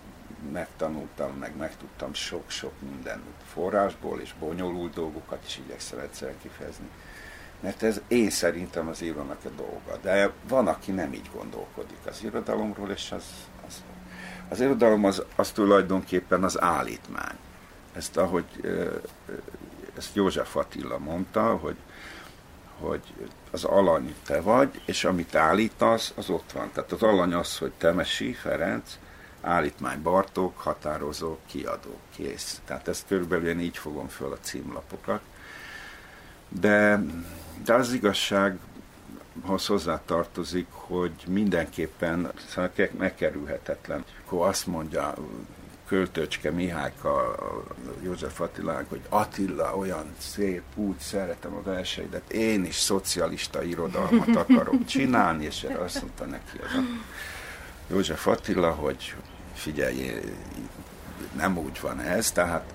[0.51, 3.21] megtanultam, meg megtudtam sok-sok minden
[3.53, 6.87] forrásból, és bonyolult dolgokat is igyekszem egyszerűen kifejezni.
[7.59, 9.99] Mert ez én szerintem az írónak a dolga.
[10.01, 13.23] De van, aki nem így gondolkodik az irodalomról, és az,
[13.67, 13.83] az,
[14.49, 17.35] az irodalom az, az tulajdonképpen az állítmány.
[17.93, 18.45] Ezt ahogy
[19.99, 21.75] ezt József Attila mondta, hogy,
[22.79, 23.01] hogy
[23.51, 26.71] az alany te vagy, és amit állítasz, az ott van.
[26.73, 28.97] Tehát az alany az, hogy Temesi Ferenc,
[29.41, 32.61] állítmány Bartók, határozó, kiadó, kész.
[32.65, 35.21] Tehát ezt körülbelül én így fogom föl a címlapokat.
[36.49, 37.03] De,
[37.63, 38.59] de az igazság,
[39.45, 44.05] hozzá tartozik, hogy mindenképpen szóval megkerülhetetlen.
[44.25, 45.13] Akkor azt mondja
[45.89, 47.35] Költöcske Mihályka,
[48.01, 54.85] József Attilánk, hogy Attila olyan szép, úgy szeretem a verseidet, én is szocialista irodalmat akarok
[54.85, 56.83] csinálni, és erre azt mondta neki az a
[57.91, 59.15] József Attila, hogy
[59.53, 60.11] figyelj,
[61.35, 62.73] nem úgy van ez, tehát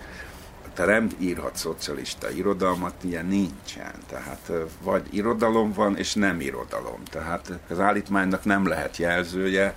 [0.75, 3.93] te nem írhat szocialista irodalmat, ilyen nincsen.
[4.09, 7.03] Tehát vagy irodalom van, és nem irodalom.
[7.11, 9.75] Tehát az állítmánynak nem lehet jelzője,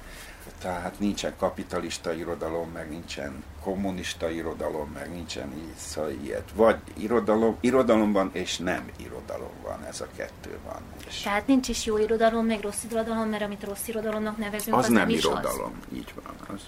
[0.61, 6.51] tehát nincsen kapitalista irodalom, meg nincsen kommunista irodalom, meg nincsen szóval ilyet.
[6.55, 10.81] Vagy irodalom, irodalomban és nem irodalom van, ez a kettő van.
[11.07, 14.83] És Tehát nincs is jó irodalom, meg rossz irodalom, mert amit rossz irodalomnak nevezünk, az,
[14.85, 15.97] az nem, nem irodalom, az.
[15.97, 16.61] így van, az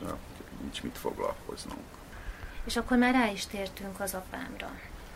[0.62, 1.80] nincs mit foglalkoznunk.
[2.66, 4.70] És akkor már rá is tértünk az apámra.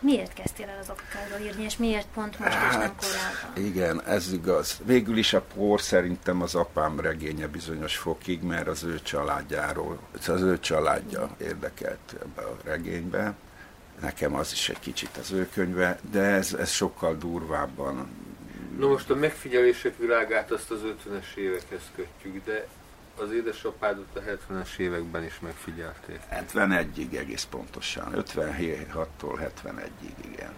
[0.04, 3.64] Miért kezdtél el az apukádról írni, és miért pont most hát, és nem korábban?
[3.64, 4.80] Igen, ez igaz.
[4.84, 10.42] Végül is a por szerintem az apám regénye bizonyos fokig, mert az ő családjáról, az
[10.42, 13.34] ő családja érdekelt ebbe a regénybe.
[14.00, 18.08] Nekem az is egy kicsit az ő könyve, de ez, ez sokkal durvábban.
[18.78, 22.66] Na most a megfigyelések világát azt az 50-es évekhez kötjük, de
[23.18, 26.20] az édesapádat a 70-es években is megfigyelték.
[26.30, 30.52] 71-ig egész pontosan, 56-tól 71-ig, igen.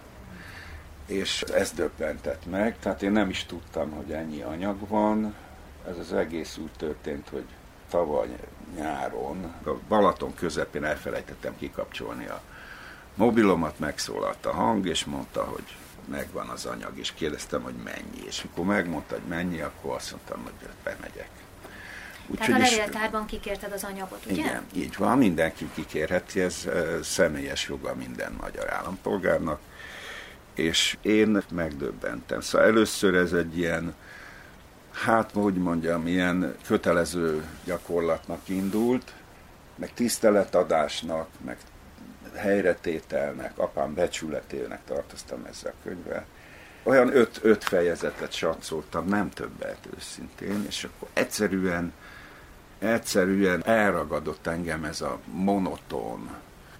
[1.05, 5.35] És ez döbbentett meg, tehát én nem is tudtam, hogy ennyi anyag van.
[5.87, 7.45] Ez az egész úgy történt, hogy
[7.89, 8.27] tavaly
[8.75, 12.41] nyáron, a Balaton közepén elfelejtettem kikapcsolni a
[13.15, 18.45] mobilomat, megszólalt a hang, és mondta, hogy megvan az anyag, és kérdeztem, hogy mennyi, és
[18.51, 21.29] akkor megmondta, hogy mennyi, akkor azt mondtam, hogy bemegyek.
[22.27, 24.41] Úgy, Tehát a levéltárban kikérted az anyagot, ugye?
[24.41, 26.67] Igen, így van, mindenki kikérheti, ez
[27.01, 29.59] személyes joga minden magyar állampolgárnak,
[30.55, 32.41] és én megdöbbentem.
[32.41, 33.95] Szóval először ez egy ilyen,
[34.91, 39.13] hát hogy mondjam, ilyen kötelező gyakorlatnak indult,
[39.75, 41.57] meg tiszteletadásnak, meg
[42.35, 46.25] helyretételnek, apám becsületének tartoztam ezzel a könyvvel.
[46.83, 51.93] Olyan öt, öt fejezetet satszoltam, nem többet őszintén, és akkor egyszerűen,
[52.79, 56.29] egyszerűen elragadott engem ez a monoton,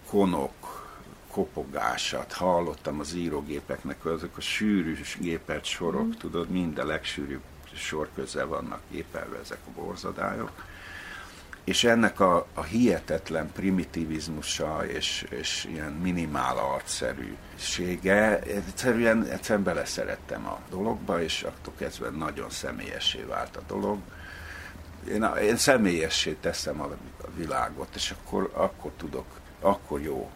[0.09, 0.85] konok,
[1.31, 6.11] kopogását hallottam az írógépeknek, azok a sűrű gépelt sorok, mm.
[6.11, 7.41] tudod, mind a legsűrűbb
[7.73, 10.51] sor közel vannak gépelve ezek a borzadályok
[11.67, 20.59] és ennek a, a hihetetlen primitivizmusa és, és ilyen minimál arcszerűsége, egyszerűen, egyszerűen beleszerettem a
[20.69, 23.99] dologba, és attól kezdve nagyon személyessé vált a dolog.
[25.09, 26.87] Én, én személyessé teszem a,
[27.35, 29.25] világot, és akkor, akkor tudok,
[29.61, 30.29] akkor jó,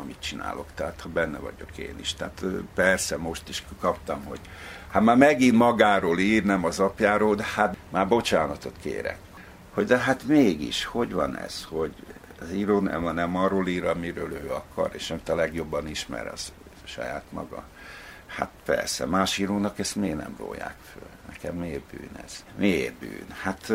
[0.00, 0.66] amit csinálok.
[0.74, 2.14] Tehát ha benne vagyok én is.
[2.14, 2.44] Tehát
[2.74, 4.40] persze most is kaptam, hogy
[4.90, 9.18] hát már megint magáról ír, nem az apjáról, de hát már bocsánatot kérek
[9.74, 11.94] hogy de hát mégis, hogy van ez, hogy
[12.40, 16.52] az író nem, nem arról ír, amiről ő akar, és amit a legjobban ismer, az
[16.84, 17.64] saját maga.
[18.26, 21.08] Hát persze, más írónak ezt miért nem róják föl?
[21.42, 22.44] Nekem miért bűn ez?
[22.56, 23.26] Miért bűn?
[23.42, 23.72] Hát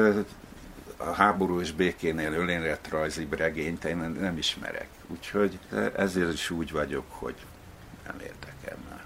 [0.97, 2.47] a háború és békénél
[2.89, 4.87] rajzi regényt én nem ismerek.
[5.07, 5.59] Úgyhogy
[5.95, 7.35] ezért is úgy vagyok, hogy
[8.05, 9.03] nem érdekel már.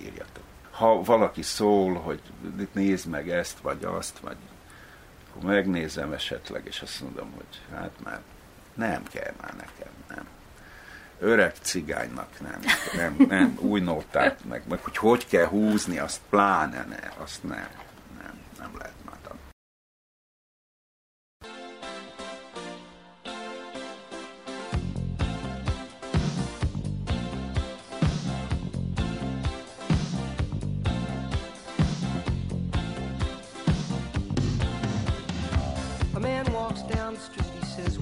[0.00, 0.42] Írjatok.
[0.70, 2.20] Ha valaki szól, hogy
[2.72, 4.36] nézd meg ezt, vagy azt, vagy
[5.30, 8.20] akkor megnézem esetleg, és azt mondom, hogy hát már
[8.74, 10.26] nem kell már nekem, nem.
[11.24, 12.60] Öreg cigánynak nem,
[12.96, 17.68] nem, nem új nótát, meg, meg hogy hogy kell húzni, azt pláne ne, azt nem,
[18.22, 18.94] nem, nem lehet.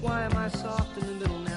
[0.03, 1.52] Why am I soft in the middle now?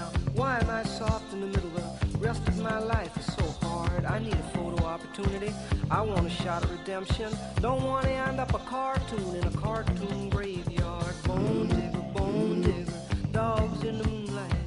[2.66, 4.05] My life is so hard.
[4.05, 5.53] I need a photo opportunity.
[5.91, 7.32] I want a shot of redemption.
[7.61, 11.16] Don't want to end up a cartoon in a cartoon graveyard.
[11.26, 12.91] Bone digger, bone digger,
[13.32, 14.63] dogs in the moonlight.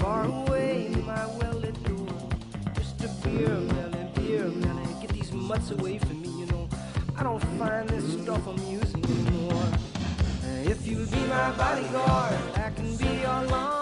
[0.00, 2.28] Far away, my well-lit door.
[2.74, 5.00] Just a beer melon, beer melon.
[5.00, 6.68] Get these mutts away from me, you know.
[7.16, 9.68] I don't find this stuff amusing anymore.
[10.64, 13.81] If you'll be my bodyguard, I can be your long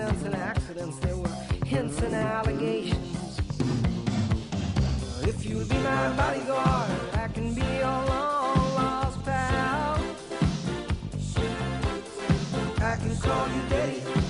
[0.00, 1.28] incidents and accidents, there were
[1.66, 3.38] hints and allegations.
[5.22, 10.00] If you'll be my bodyguard, I can be your long lost pal.
[12.78, 14.29] I can call you Daddy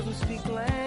[0.00, 0.79] doesn't speak Latin.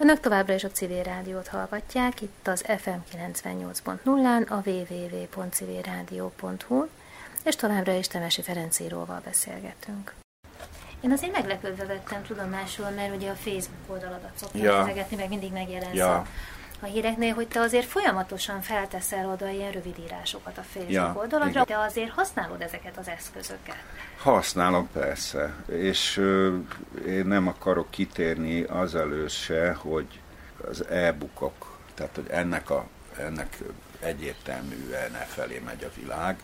[0.00, 6.86] Önök továbbra is a civil rádiót hallgatják, itt az FM 98.0-án, a www.civilradio.hu,
[7.44, 10.14] és továbbra is Temesi Ferencíróval beszélgetünk.
[11.00, 14.92] Én azért meglepődve vettem tudomásul, mert ugye a Facebook oldaladat szoktam ja.
[15.16, 16.26] meg mindig megjelensz ja.
[16.80, 21.64] A, híreknél, hogy te azért folyamatosan felteszel oda ilyen rövid írásokat a Facebook ja, oldaladra,
[21.64, 23.76] de azért használod ezeket az eszközöket.
[24.18, 26.56] Használom persze, és ö,
[27.06, 30.20] én nem akarok kitérni azelőtt se, hogy
[30.68, 32.86] az e-bookok, tehát hogy ennek, a,
[33.18, 33.58] ennek
[34.00, 36.38] egyértelműen e felé megy a világ,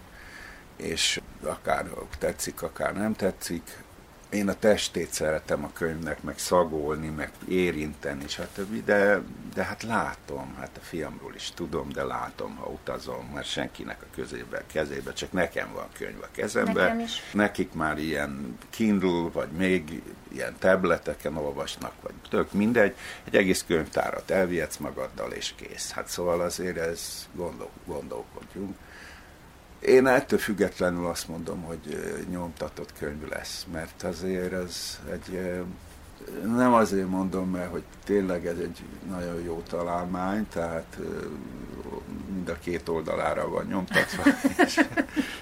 [0.76, 1.86] és akár
[2.18, 3.84] tetszik, akár nem tetszik,
[4.30, 8.84] én a testét szeretem a könyvnek, meg szagolni, meg érinteni, stb.
[8.84, 9.22] De,
[9.56, 14.14] de hát látom, hát a fiamról is tudom, de látom, ha utazom, mert senkinek a
[14.14, 16.96] közébe, kezébe, csak nekem van könyv a kezembe.
[17.32, 22.96] Nekik már ilyen Kindle, vagy még ilyen tableteken olvasnak, vagy tök mindegy.
[23.24, 25.90] Egy egész könyvtárat elvihetsz magaddal, és kész.
[25.90, 28.76] Hát szóval azért ez gondol, gondolkodjunk.
[29.80, 35.50] Én ettől függetlenül azt mondom, hogy nyomtatott könyv lesz, mert azért ez egy,
[36.56, 40.98] nem azért mondom, mert hogy tényleg ez egy nagyon jó találmány, tehát
[42.34, 44.22] mind a két oldalára van nyomtatva,
[44.64, 44.86] és,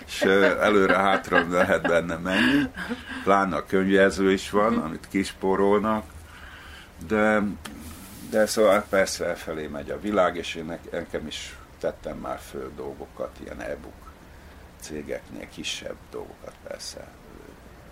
[0.06, 0.20] és
[0.60, 2.70] előre-hátra lehet benne menni.
[3.24, 6.04] Pláne a könyvjelző is van, amit kisporolnak,
[7.08, 7.42] de,
[8.30, 13.36] de szóval persze felé megy a világ, és én nekem is tettem már föl dolgokat,
[13.42, 14.12] ilyen e-book
[14.80, 17.08] cégeknél kisebb dolgokat persze,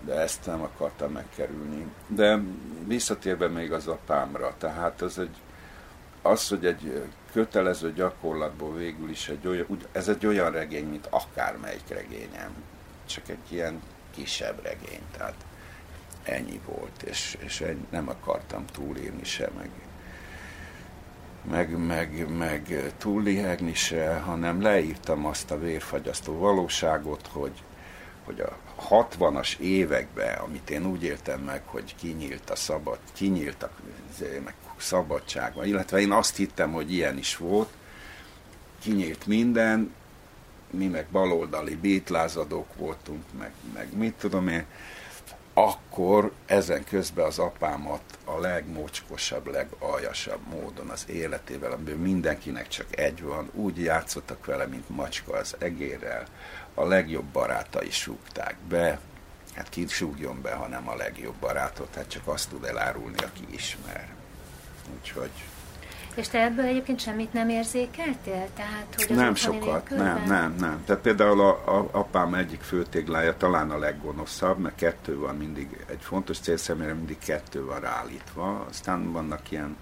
[0.04, 1.86] de ezt nem akartam megkerülni.
[2.06, 2.40] De
[2.86, 5.36] visszatérve még az apámra, tehát az egy,
[6.22, 11.88] az, hogy egy kötelező gyakorlatból végül is egy olyan, ez egy olyan regény, mint akármelyik
[11.88, 12.50] regényem,
[13.06, 15.44] csak egy ilyen kisebb regény, tehát
[16.22, 19.70] ennyi volt, és, és ennyi, nem akartam túlírni se, meg
[21.50, 27.62] meg, meg, meg túllihegni se, hanem leírtam azt a vérfagyasztó valóságot, hogy,
[28.24, 28.58] hogy a
[28.88, 33.70] 60-as években, amit én úgy éltem meg, hogy kinyílt a szabad, kinyílt a
[34.44, 37.68] meg szabadság, illetve én azt hittem, hogy ilyen is volt,
[38.80, 39.94] kinyílt minden,
[40.70, 44.64] mi meg baloldali bétlázadók voltunk, meg, meg mit tudom én,
[45.54, 53.22] akkor ezen közben az apámat a legmocskosabb, legaljasabb módon az életével, amiből mindenkinek csak egy
[53.22, 56.24] van, úgy játszottak vele, mint macska az egérrel,
[56.74, 59.00] a legjobb barátai súgták be,
[59.54, 64.08] hát ki súgjon be, hanem a legjobb barátot, hát csak azt tud elárulni, aki ismer.
[64.98, 65.30] Úgyhogy
[66.16, 68.48] és te ebből egyébként semmit nem érzékeltél?
[68.56, 70.82] Tehát, hogy az nem sokat, nem, nem, nem.
[70.84, 76.00] Tehát például a, a, apám egyik főtéglája talán a leggonoszabb, mert kettő van mindig, egy
[76.00, 79.76] fontos célszemére mindig kettő van ráállítva, aztán vannak ilyen,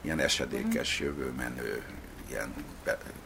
[0.00, 1.08] ilyen esedékes mhm.
[1.08, 1.82] jövőmenő
[2.28, 2.54] ilyen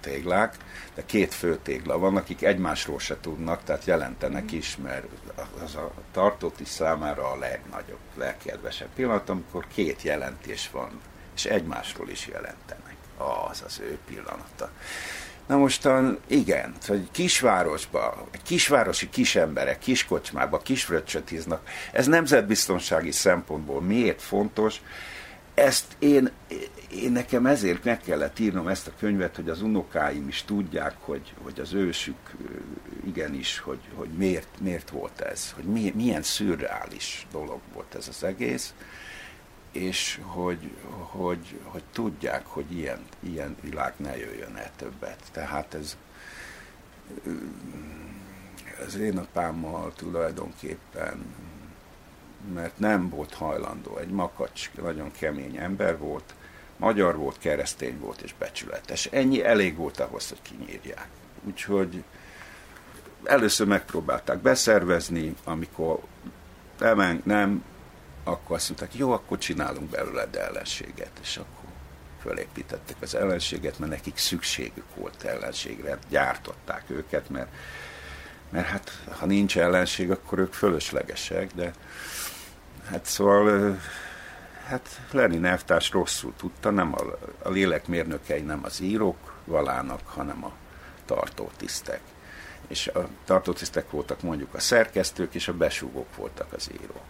[0.00, 0.56] téglák,
[0.94, 4.56] de két fő tégla van, akik egymásról se tudnak, tehát jelentenek mhm.
[4.56, 5.06] is, mert
[5.64, 11.00] az a tartót is számára a legnagyobb, legkedvesebb pillanat, amikor két jelentés van
[11.36, 12.94] és egymásról is jelentenek.
[13.48, 14.70] Az az ő pillanata.
[15.46, 21.32] Na mostan igen, hogy kisvárosba, kisvárosi kisemberek, kiskocsmába, kisfröccsöt
[21.92, 24.80] ez nemzetbiztonsági szempontból miért fontos,
[25.54, 26.30] ezt én,
[26.90, 31.34] én nekem ezért meg kellett írnom ezt a könyvet, hogy az unokáim is tudják, hogy,
[31.42, 32.16] hogy az ősük
[33.06, 38.24] igenis, hogy, hogy miért, miért volt ez, hogy mi, milyen szürreális dolog volt ez az
[38.24, 38.74] egész
[39.76, 40.70] és hogy,
[41.10, 45.18] hogy, hogy tudják, hogy ilyen, ilyen világ ne jöjjön el többet.
[45.32, 45.96] Tehát ez
[48.86, 51.34] az én apámmal tulajdonképpen,
[52.54, 56.34] mert nem volt hajlandó, egy makacs, nagyon kemény ember volt,
[56.76, 59.06] magyar volt, keresztény volt és becsületes.
[59.06, 61.08] Ennyi elég volt ahhoz, hogy kinyírják.
[61.44, 62.04] Úgyhogy
[63.24, 66.00] először megpróbálták beszervezni, amikor
[66.78, 67.64] nem, nem
[68.26, 71.70] akkor azt mondták, jó, akkor csinálunk belőle ellenséget, és akkor
[72.20, 77.48] fölépítettek az ellenséget, mert nekik szükségük volt ellenségre, gyártották őket, mert,
[78.50, 81.72] mert hát ha nincs ellenség, akkor ők fölöslegesek, de
[82.90, 83.78] hát szóval
[84.66, 90.52] hát Lenin elvtárs rosszul tudta, nem a, a lélekmérnökei nem az írók valának, hanem a
[91.04, 92.00] tartótisztek.
[92.68, 97.04] És a tartótisztek voltak mondjuk a szerkesztők, és a besúgók voltak az írók.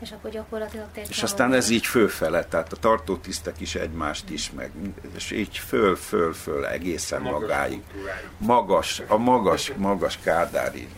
[0.00, 4.72] És akkor gyakorlatilag És aztán ez így fölfele, tehát a tartótisztek is egymást is, meg,
[5.14, 7.82] és így föl, föl, föl egészen magas magáig.
[8.38, 10.88] Magas, a magas, magas kádári,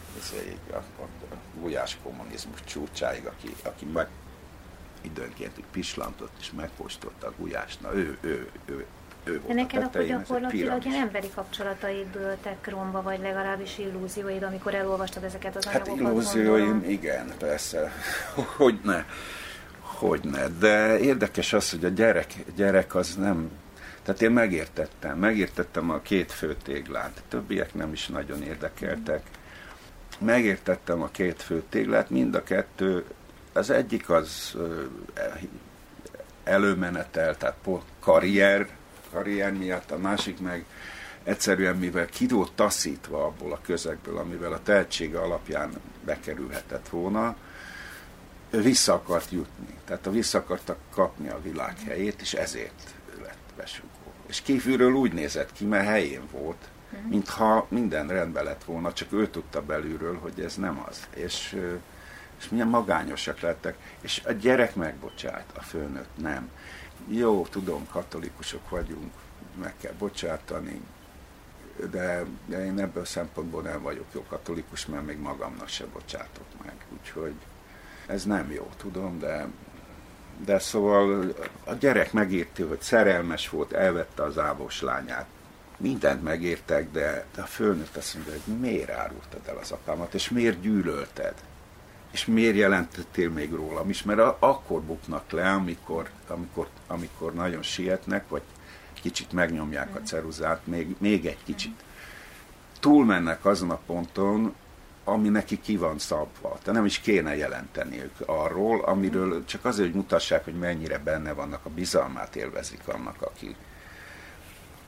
[0.70, 4.08] a, a, a gulyás kommunizmus csúcsáig, aki, aki meg
[5.00, 7.80] időnként egy pislantot és megkóstolta a gulyást.
[7.80, 8.86] Na ő, ő, ő,
[9.24, 15.24] ő volt neked akkor gyakorlatilag ilyen emberi kapcsolataid bőltek romba, vagy legalábbis illúzióid, amikor elolvastad
[15.24, 16.24] ezeket az hát anyagokat?
[16.24, 17.92] Hát illúzióim, igen, persze.
[18.56, 19.04] Hogy ne.
[19.80, 20.48] Hogy ne.
[20.48, 23.50] De érdekes az, hogy a gyerek, gyerek az nem...
[24.02, 27.22] Tehát én megértettem, megértettem a két főtéglát.
[27.28, 29.22] Többiek nem is nagyon érdekeltek.
[30.18, 33.04] Megértettem a két főtéglát, mind a kettő
[33.52, 34.56] az egyik az
[36.44, 37.56] előmenetel, tehát
[38.00, 38.68] karrier,
[39.12, 40.64] karrier miatt, a másik meg
[41.22, 45.72] egyszerűen, mivel kidó taszítva abból a közegből, amivel a tehetsége alapján
[46.04, 47.36] bekerülhetett volna,
[48.50, 49.74] ő vissza akart jutni.
[49.84, 53.88] Tehát a vissza akartak kapni a világ helyét, és ezért lett besugó.
[54.26, 56.68] És kívülről úgy nézett ki, mert helyén volt,
[57.08, 61.06] mintha minden rendben lett volna, csak ő tudta belülről, hogy ez nem az.
[61.14, 61.56] És
[62.42, 66.50] és milyen magányosak lettek, és a gyerek megbocsát, a főnök nem.
[67.08, 69.12] Jó, tudom, katolikusok vagyunk,
[69.60, 70.80] meg kell bocsátani,
[71.90, 76.74] de, én ebből szempontból nem vagyok jó katolikus, mert még magamnak se bocsátok meg.
[77.00, 77.34] Úgyhogy
[78.06, 79.46] ez nem jó, tudom, de,
[80.44, 81.34] de szóval
[81.64, 85.26] a gyerek megérti, hogy szerelmes volt, elvette az ávos lányát.
[85.76, 90.30] Mindent megértek, de, de a főnök azt mondja, hogy miért árultad el az apámat, és
[90.30, 91.34] miért gyűlölted?
[92.12, 98.28] És miért jelentettél még rólam is, mert akkor buknak le, amikor, amikor, amikor nagyon sietnek,
[98.28, 98.42] vagy
[99.02, 101.82] kicsit megnyomják a ceruzát, még, még egy kicsit.
[102.80, 104.54] Túlmennek azon a ponton,
[105.04, 106.58] ami neki ki van szabva.
[106.64, 111.64] De nem is kéne jelenteniük arról, amiről csak azért, hogy mutassák, hogy mennyire benne vannak,
[111.64, 113.56] a bizalmát élvezik annak, aki.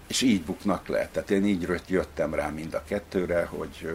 [0.06, 1.08] És így buknak le.
[1.12, 3.88] Tehát én így jöttem rá mind a kettőre, hogy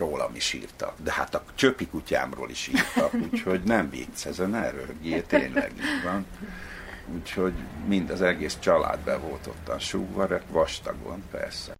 [0.00, 4.70] rólam is írtak, de hát a csöpi kutyámról is írtak, úgyhogy nem vicc, ezen ne
[4.70, 6.26] röhögjél, tényleg így van.
[7.14, 7.52] Úgyhogy
[7.86, 11.79] mind az egész család be volt ottan súgva, vastagon persze.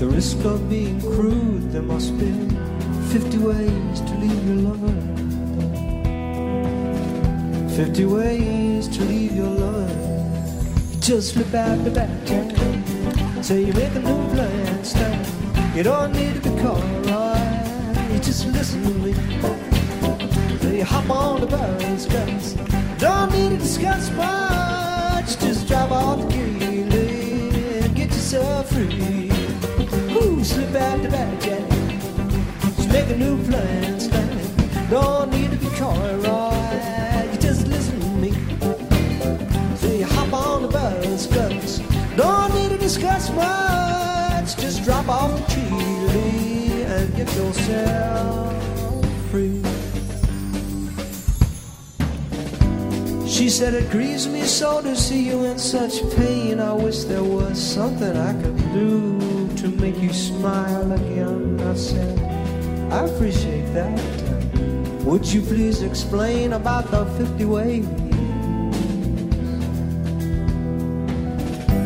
[0.00, 2.32] The risk of being crude, there must be
[3.12, 4.96] 50 ways to leave your lover.
[7.76, 9.92] 50 ways to leave your lover.
[10.90, 13.44] You Just flip out the back jack.
[13.44, 15.76] Say you make a new plan, stand.
[15.76, 18.08] You don't need to be caught, right?
[18.10, 19.12] You just listen to me.
[20.60, 22.54] Then you hop on the bus, guys.
[22.98, 25.38] Don't need to discuss much.
[25.40, 26.84] Just drive off the key,
[27.82, 29.29] and get yourself free.
[30.40, 31.68] Ooh, slip back to back, Jack.
[32.76, 34.90] Just make a new plan, stand.
[34.90, 36.16] Don't need to be coy?
[37.30, 38.32] You just listen to me.
[39.76, 41.80] So you hop on the bus, cause
[42.16, 44.56] don't need to discuss much.
[44.56, 48.56] Just drop off the tree and get yourself
[49.30, 49.62] free.
[53.28, 56.60] She said it grieves me so to see you in such pain.
[56.60, 61.60] I wish there was something I could do to make you smile again.
[61.60, 62.18] I said,
[62.90, 63.92] I appreciate that.
[65.04, 67.84] Would you please explain about the 50 ways?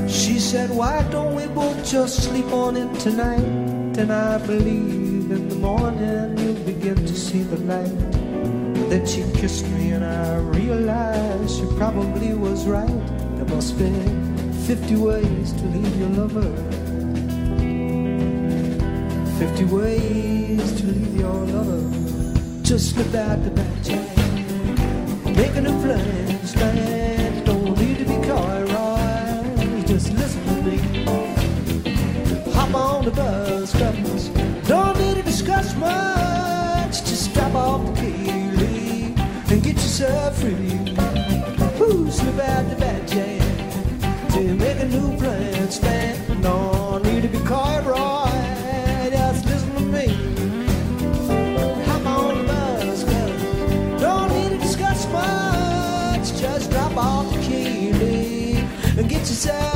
[0.09, 3.43] She said, Why don't we both just sleep on it tonight?
[3.99, 7.99] And I believe in the morning you'll begin to see the light.
[8.89, 13.07] Then she kissed me and I realized she probably was right.
[13.37, 13.91] There must be
[14.69, 16.74] 50 ways to leave your lover.
[19.39, 21.83] 50 ways to leave your lover.
[22.63, 24.17] Just slip out the back jack.
[25.37, 27.45] Make a new plan, stand.
[27.45, 28.65] Don't need to be coy?
[29.87, 30.77] Just listen to me.
[32.53, 34.29] Hop on the bus, fellas.
[34.69, 37.05] Don't need to discuss much.
[37.05, 39.19] Just drop off the key, leave,
[39.51, 40.79] and get yourself free.
[41.81, 43.05] Ooh, slip out the back
[44.35, 45.71] to make a new plan.
[45.71, 47.85] Stand, no need to be caught
[59.35, 59.74] to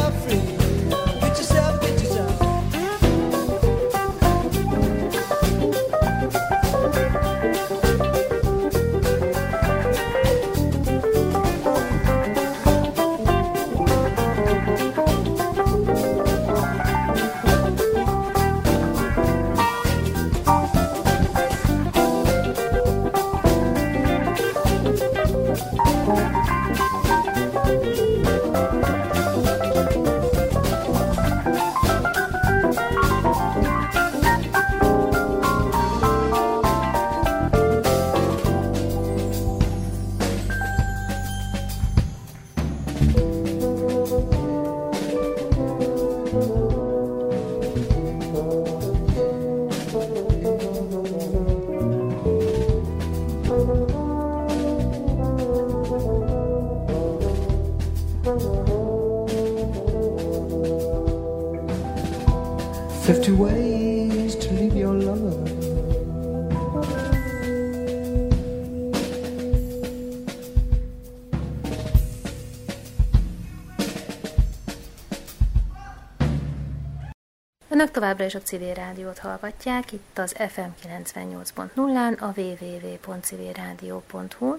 [77.99, 84.57] továbbra is a civil rádiót hallgatják, itt az FM 98.0-án, a www.civilradio.hu,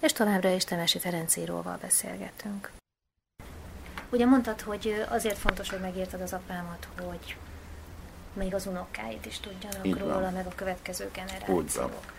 [0.00, 2.70] és továbbra is Temesi Ferencíróval beszélgetünk.
[4.10, 7.36] Ugye mondtad, hogy azért fontos, hogy megírtad az apámat, hogy
[8.32, 12.12] még az unokáit is tudjanak róla, meg a következő generációk.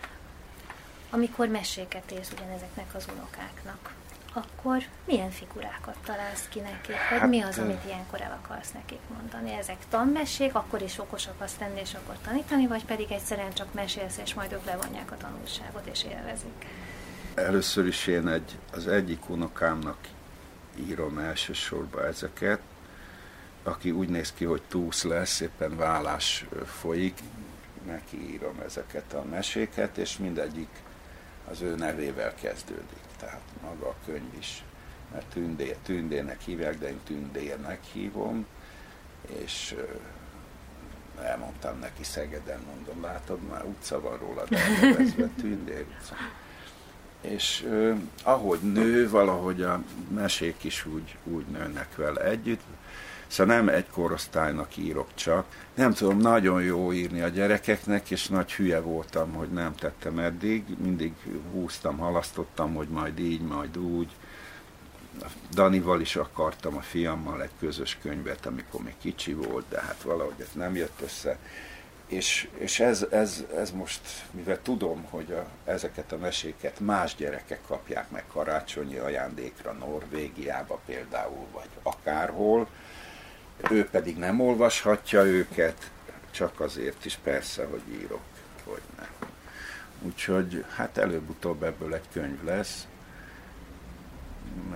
[1.10, 3.94] Amikor meséket érsz ugyanezeknek az unokáknak,
[4.36, 6.60] akkor milyen figurákat találsz ki?
[6.60, 9.52] Vagy hát, mi az, amit ilyenkor el akarsz nekik mondani?
[9.52, 14.18] Ezek tanmesék, akkor is okos akarsz tenni, és akkor tanítani, vagy pedig egyszerűen csak mesélsz,
[14.24, 16.66] és majd ők levonják a tanulságot, és élvezik?
[17.34, 19.98] Először is én egy, az egyik unokámnak
[20.88, 22.60] írom elsősorban ezeket,
[23.62, 27.18] aki úgy néz ki, hogy túsz lesz, éppen vállás folyik,
[27.86, 30.68] neki írom ezeket a meséket, és mindegyik
[31.50, 33.04] az ő nevével kezdődik.
[33.18, 34.64] Tehát maga a könyv is,
[35.12, 38.46] mert tündé, tündének hívják, de én tündérnek hívom,
[39.26, 39.74] és
[41.22, 46.14] elmondtam neki Szegeden, mondom, látod, már utca van róla, de elnevezve Tündér utca.
[47.20, 47.68] És
[48.22, 52.62] ahogy nő, valahogy a mesék is úgy, úgy nőnek vele együtt,
[53.26, 55.46] Szóval nem egy korosztálynak írok csak.
[55.74, 60.64] Nem tudom, nagyon jó írni a gyerekeknek, és nagy hülye voltam, hogy nem tettem eddig.
[60.78, 61.12] Mindig
[61.52, 64.10] húztam, halasztottam, hogy majd így, majd úgy.
[65.50, 70.40] Danival is akartam, a fiammal egy közös könyvet, amikor még kicsi volt, de hát valahogy
[70.40, 71.38] ez nem jött össze.
[72.06, 74.00] És, és ez, ez, ez most,
[74.30, 81.46] mivel tudom, hogy a, ezeket a meséket más gyerekek kapják meg karácsonyi ajándékra, Norvégiába például,
[81.52, 82.68] vagy akárhol,
[83.70, 85.90] ő pedig nem olvashatja őket,
[86.30, 88.24] csak azért is persze, hogy írok,
[88.64, 89.30] hogy nem.
[90.02, 92.86] Úgyhogy hát előbb-utóbb ebből egy könyv lesz,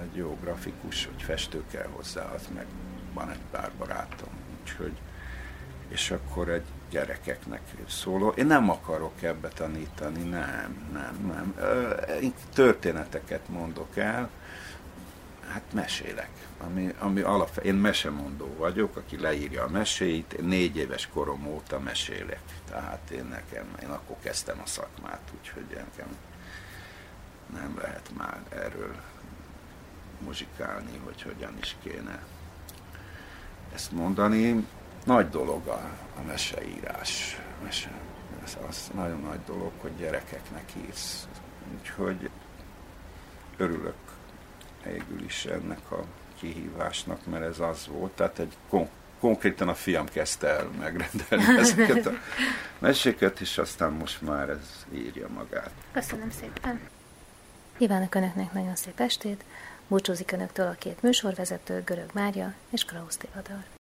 [0.02, 2.66] egy jó grafikus, hogy festő kell hozzá, az meg
[3.12, 4.28] van egy pár barátom,
[4.60, 4.92] úgyhogy
[5.90, 8.28] és akkor egy gyerekeknek szóló.
[8.28, 11.54] Én nem akarok ebbe tanítani, nem, nem, nem.
[12.20, 14.30] Én történeteket mondok el,
[15.50, 16.30] hát mesélek
[16.64, 21.78] ami, ami alap, én mesemondó vagyok, aki leírja a meséit, én négy éves korom óta
[21.78, 26.16] mesélek, tehát én nekem, én akkor kezdtem a szakmát, úgyhogy nekem
[27.52, 28.94] nem lehet már erről
[30.18, 32.22] muzsikálni, hogy hogyan is kéne
[33.74, 34.66] ezt mondani.
[35.04, 35.80] Nagy dolog a,
[36.18, 37.40] a meseírás.
[37.62, 37.90] Mese,
[38.44, 41.28] ez az nagyon nagy dolog, hogy gyerekeknek írsz.
[41.78, 42.30] Úgyhogy
[43.56, 43.94] örülök
[44.84, 46.04] végül is ennek a
[46.38, 48.12] kihívásnak, mert ez az volt.
[48.12, 52.12] Tehát egy kon- konkrétan a fiam kezdte el megrendelni ezeket a
[52.78, 55.70] meséket, és aztán most már ez írja magát.
[55.92, 56.80] Köszönöm szépen!
[57.78, 59.44] Kívánok Önöknek nagyon szép estét!
[59.88, 63.79] Búcsúzik Önöktől a két műsorvezető, Görög Mária és Krausz Tivadar.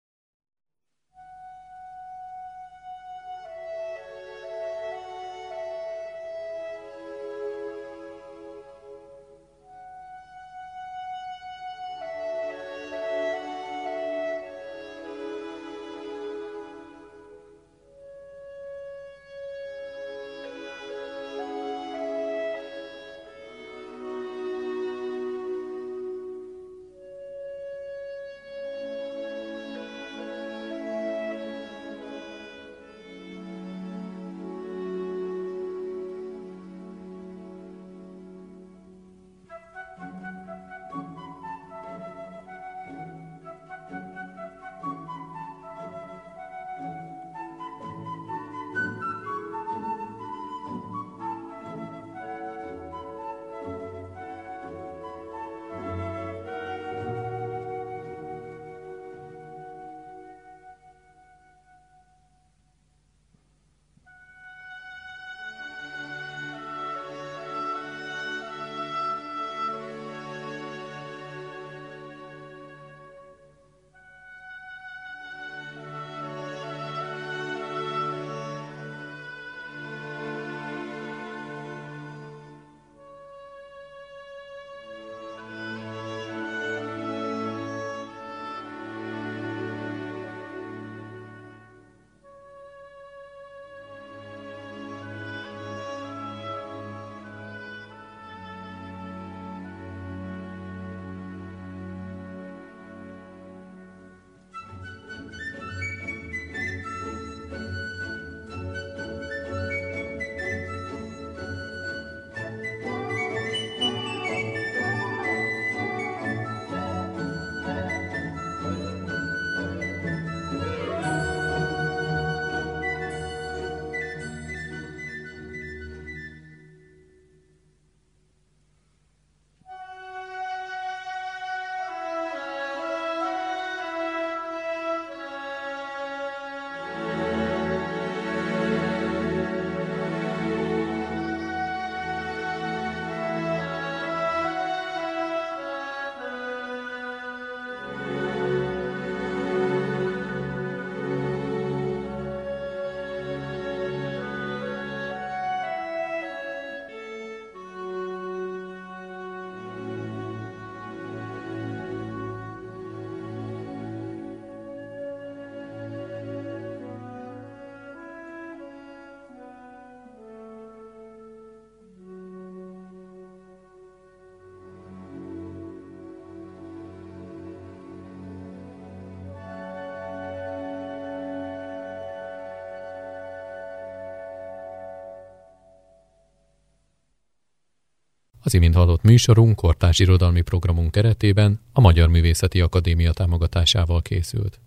[188.45, 194.59] Az imént hallott műsorunk kortárs irodalmi programunk keretében a Magyar Művészeti Akadémia támogatásával készült.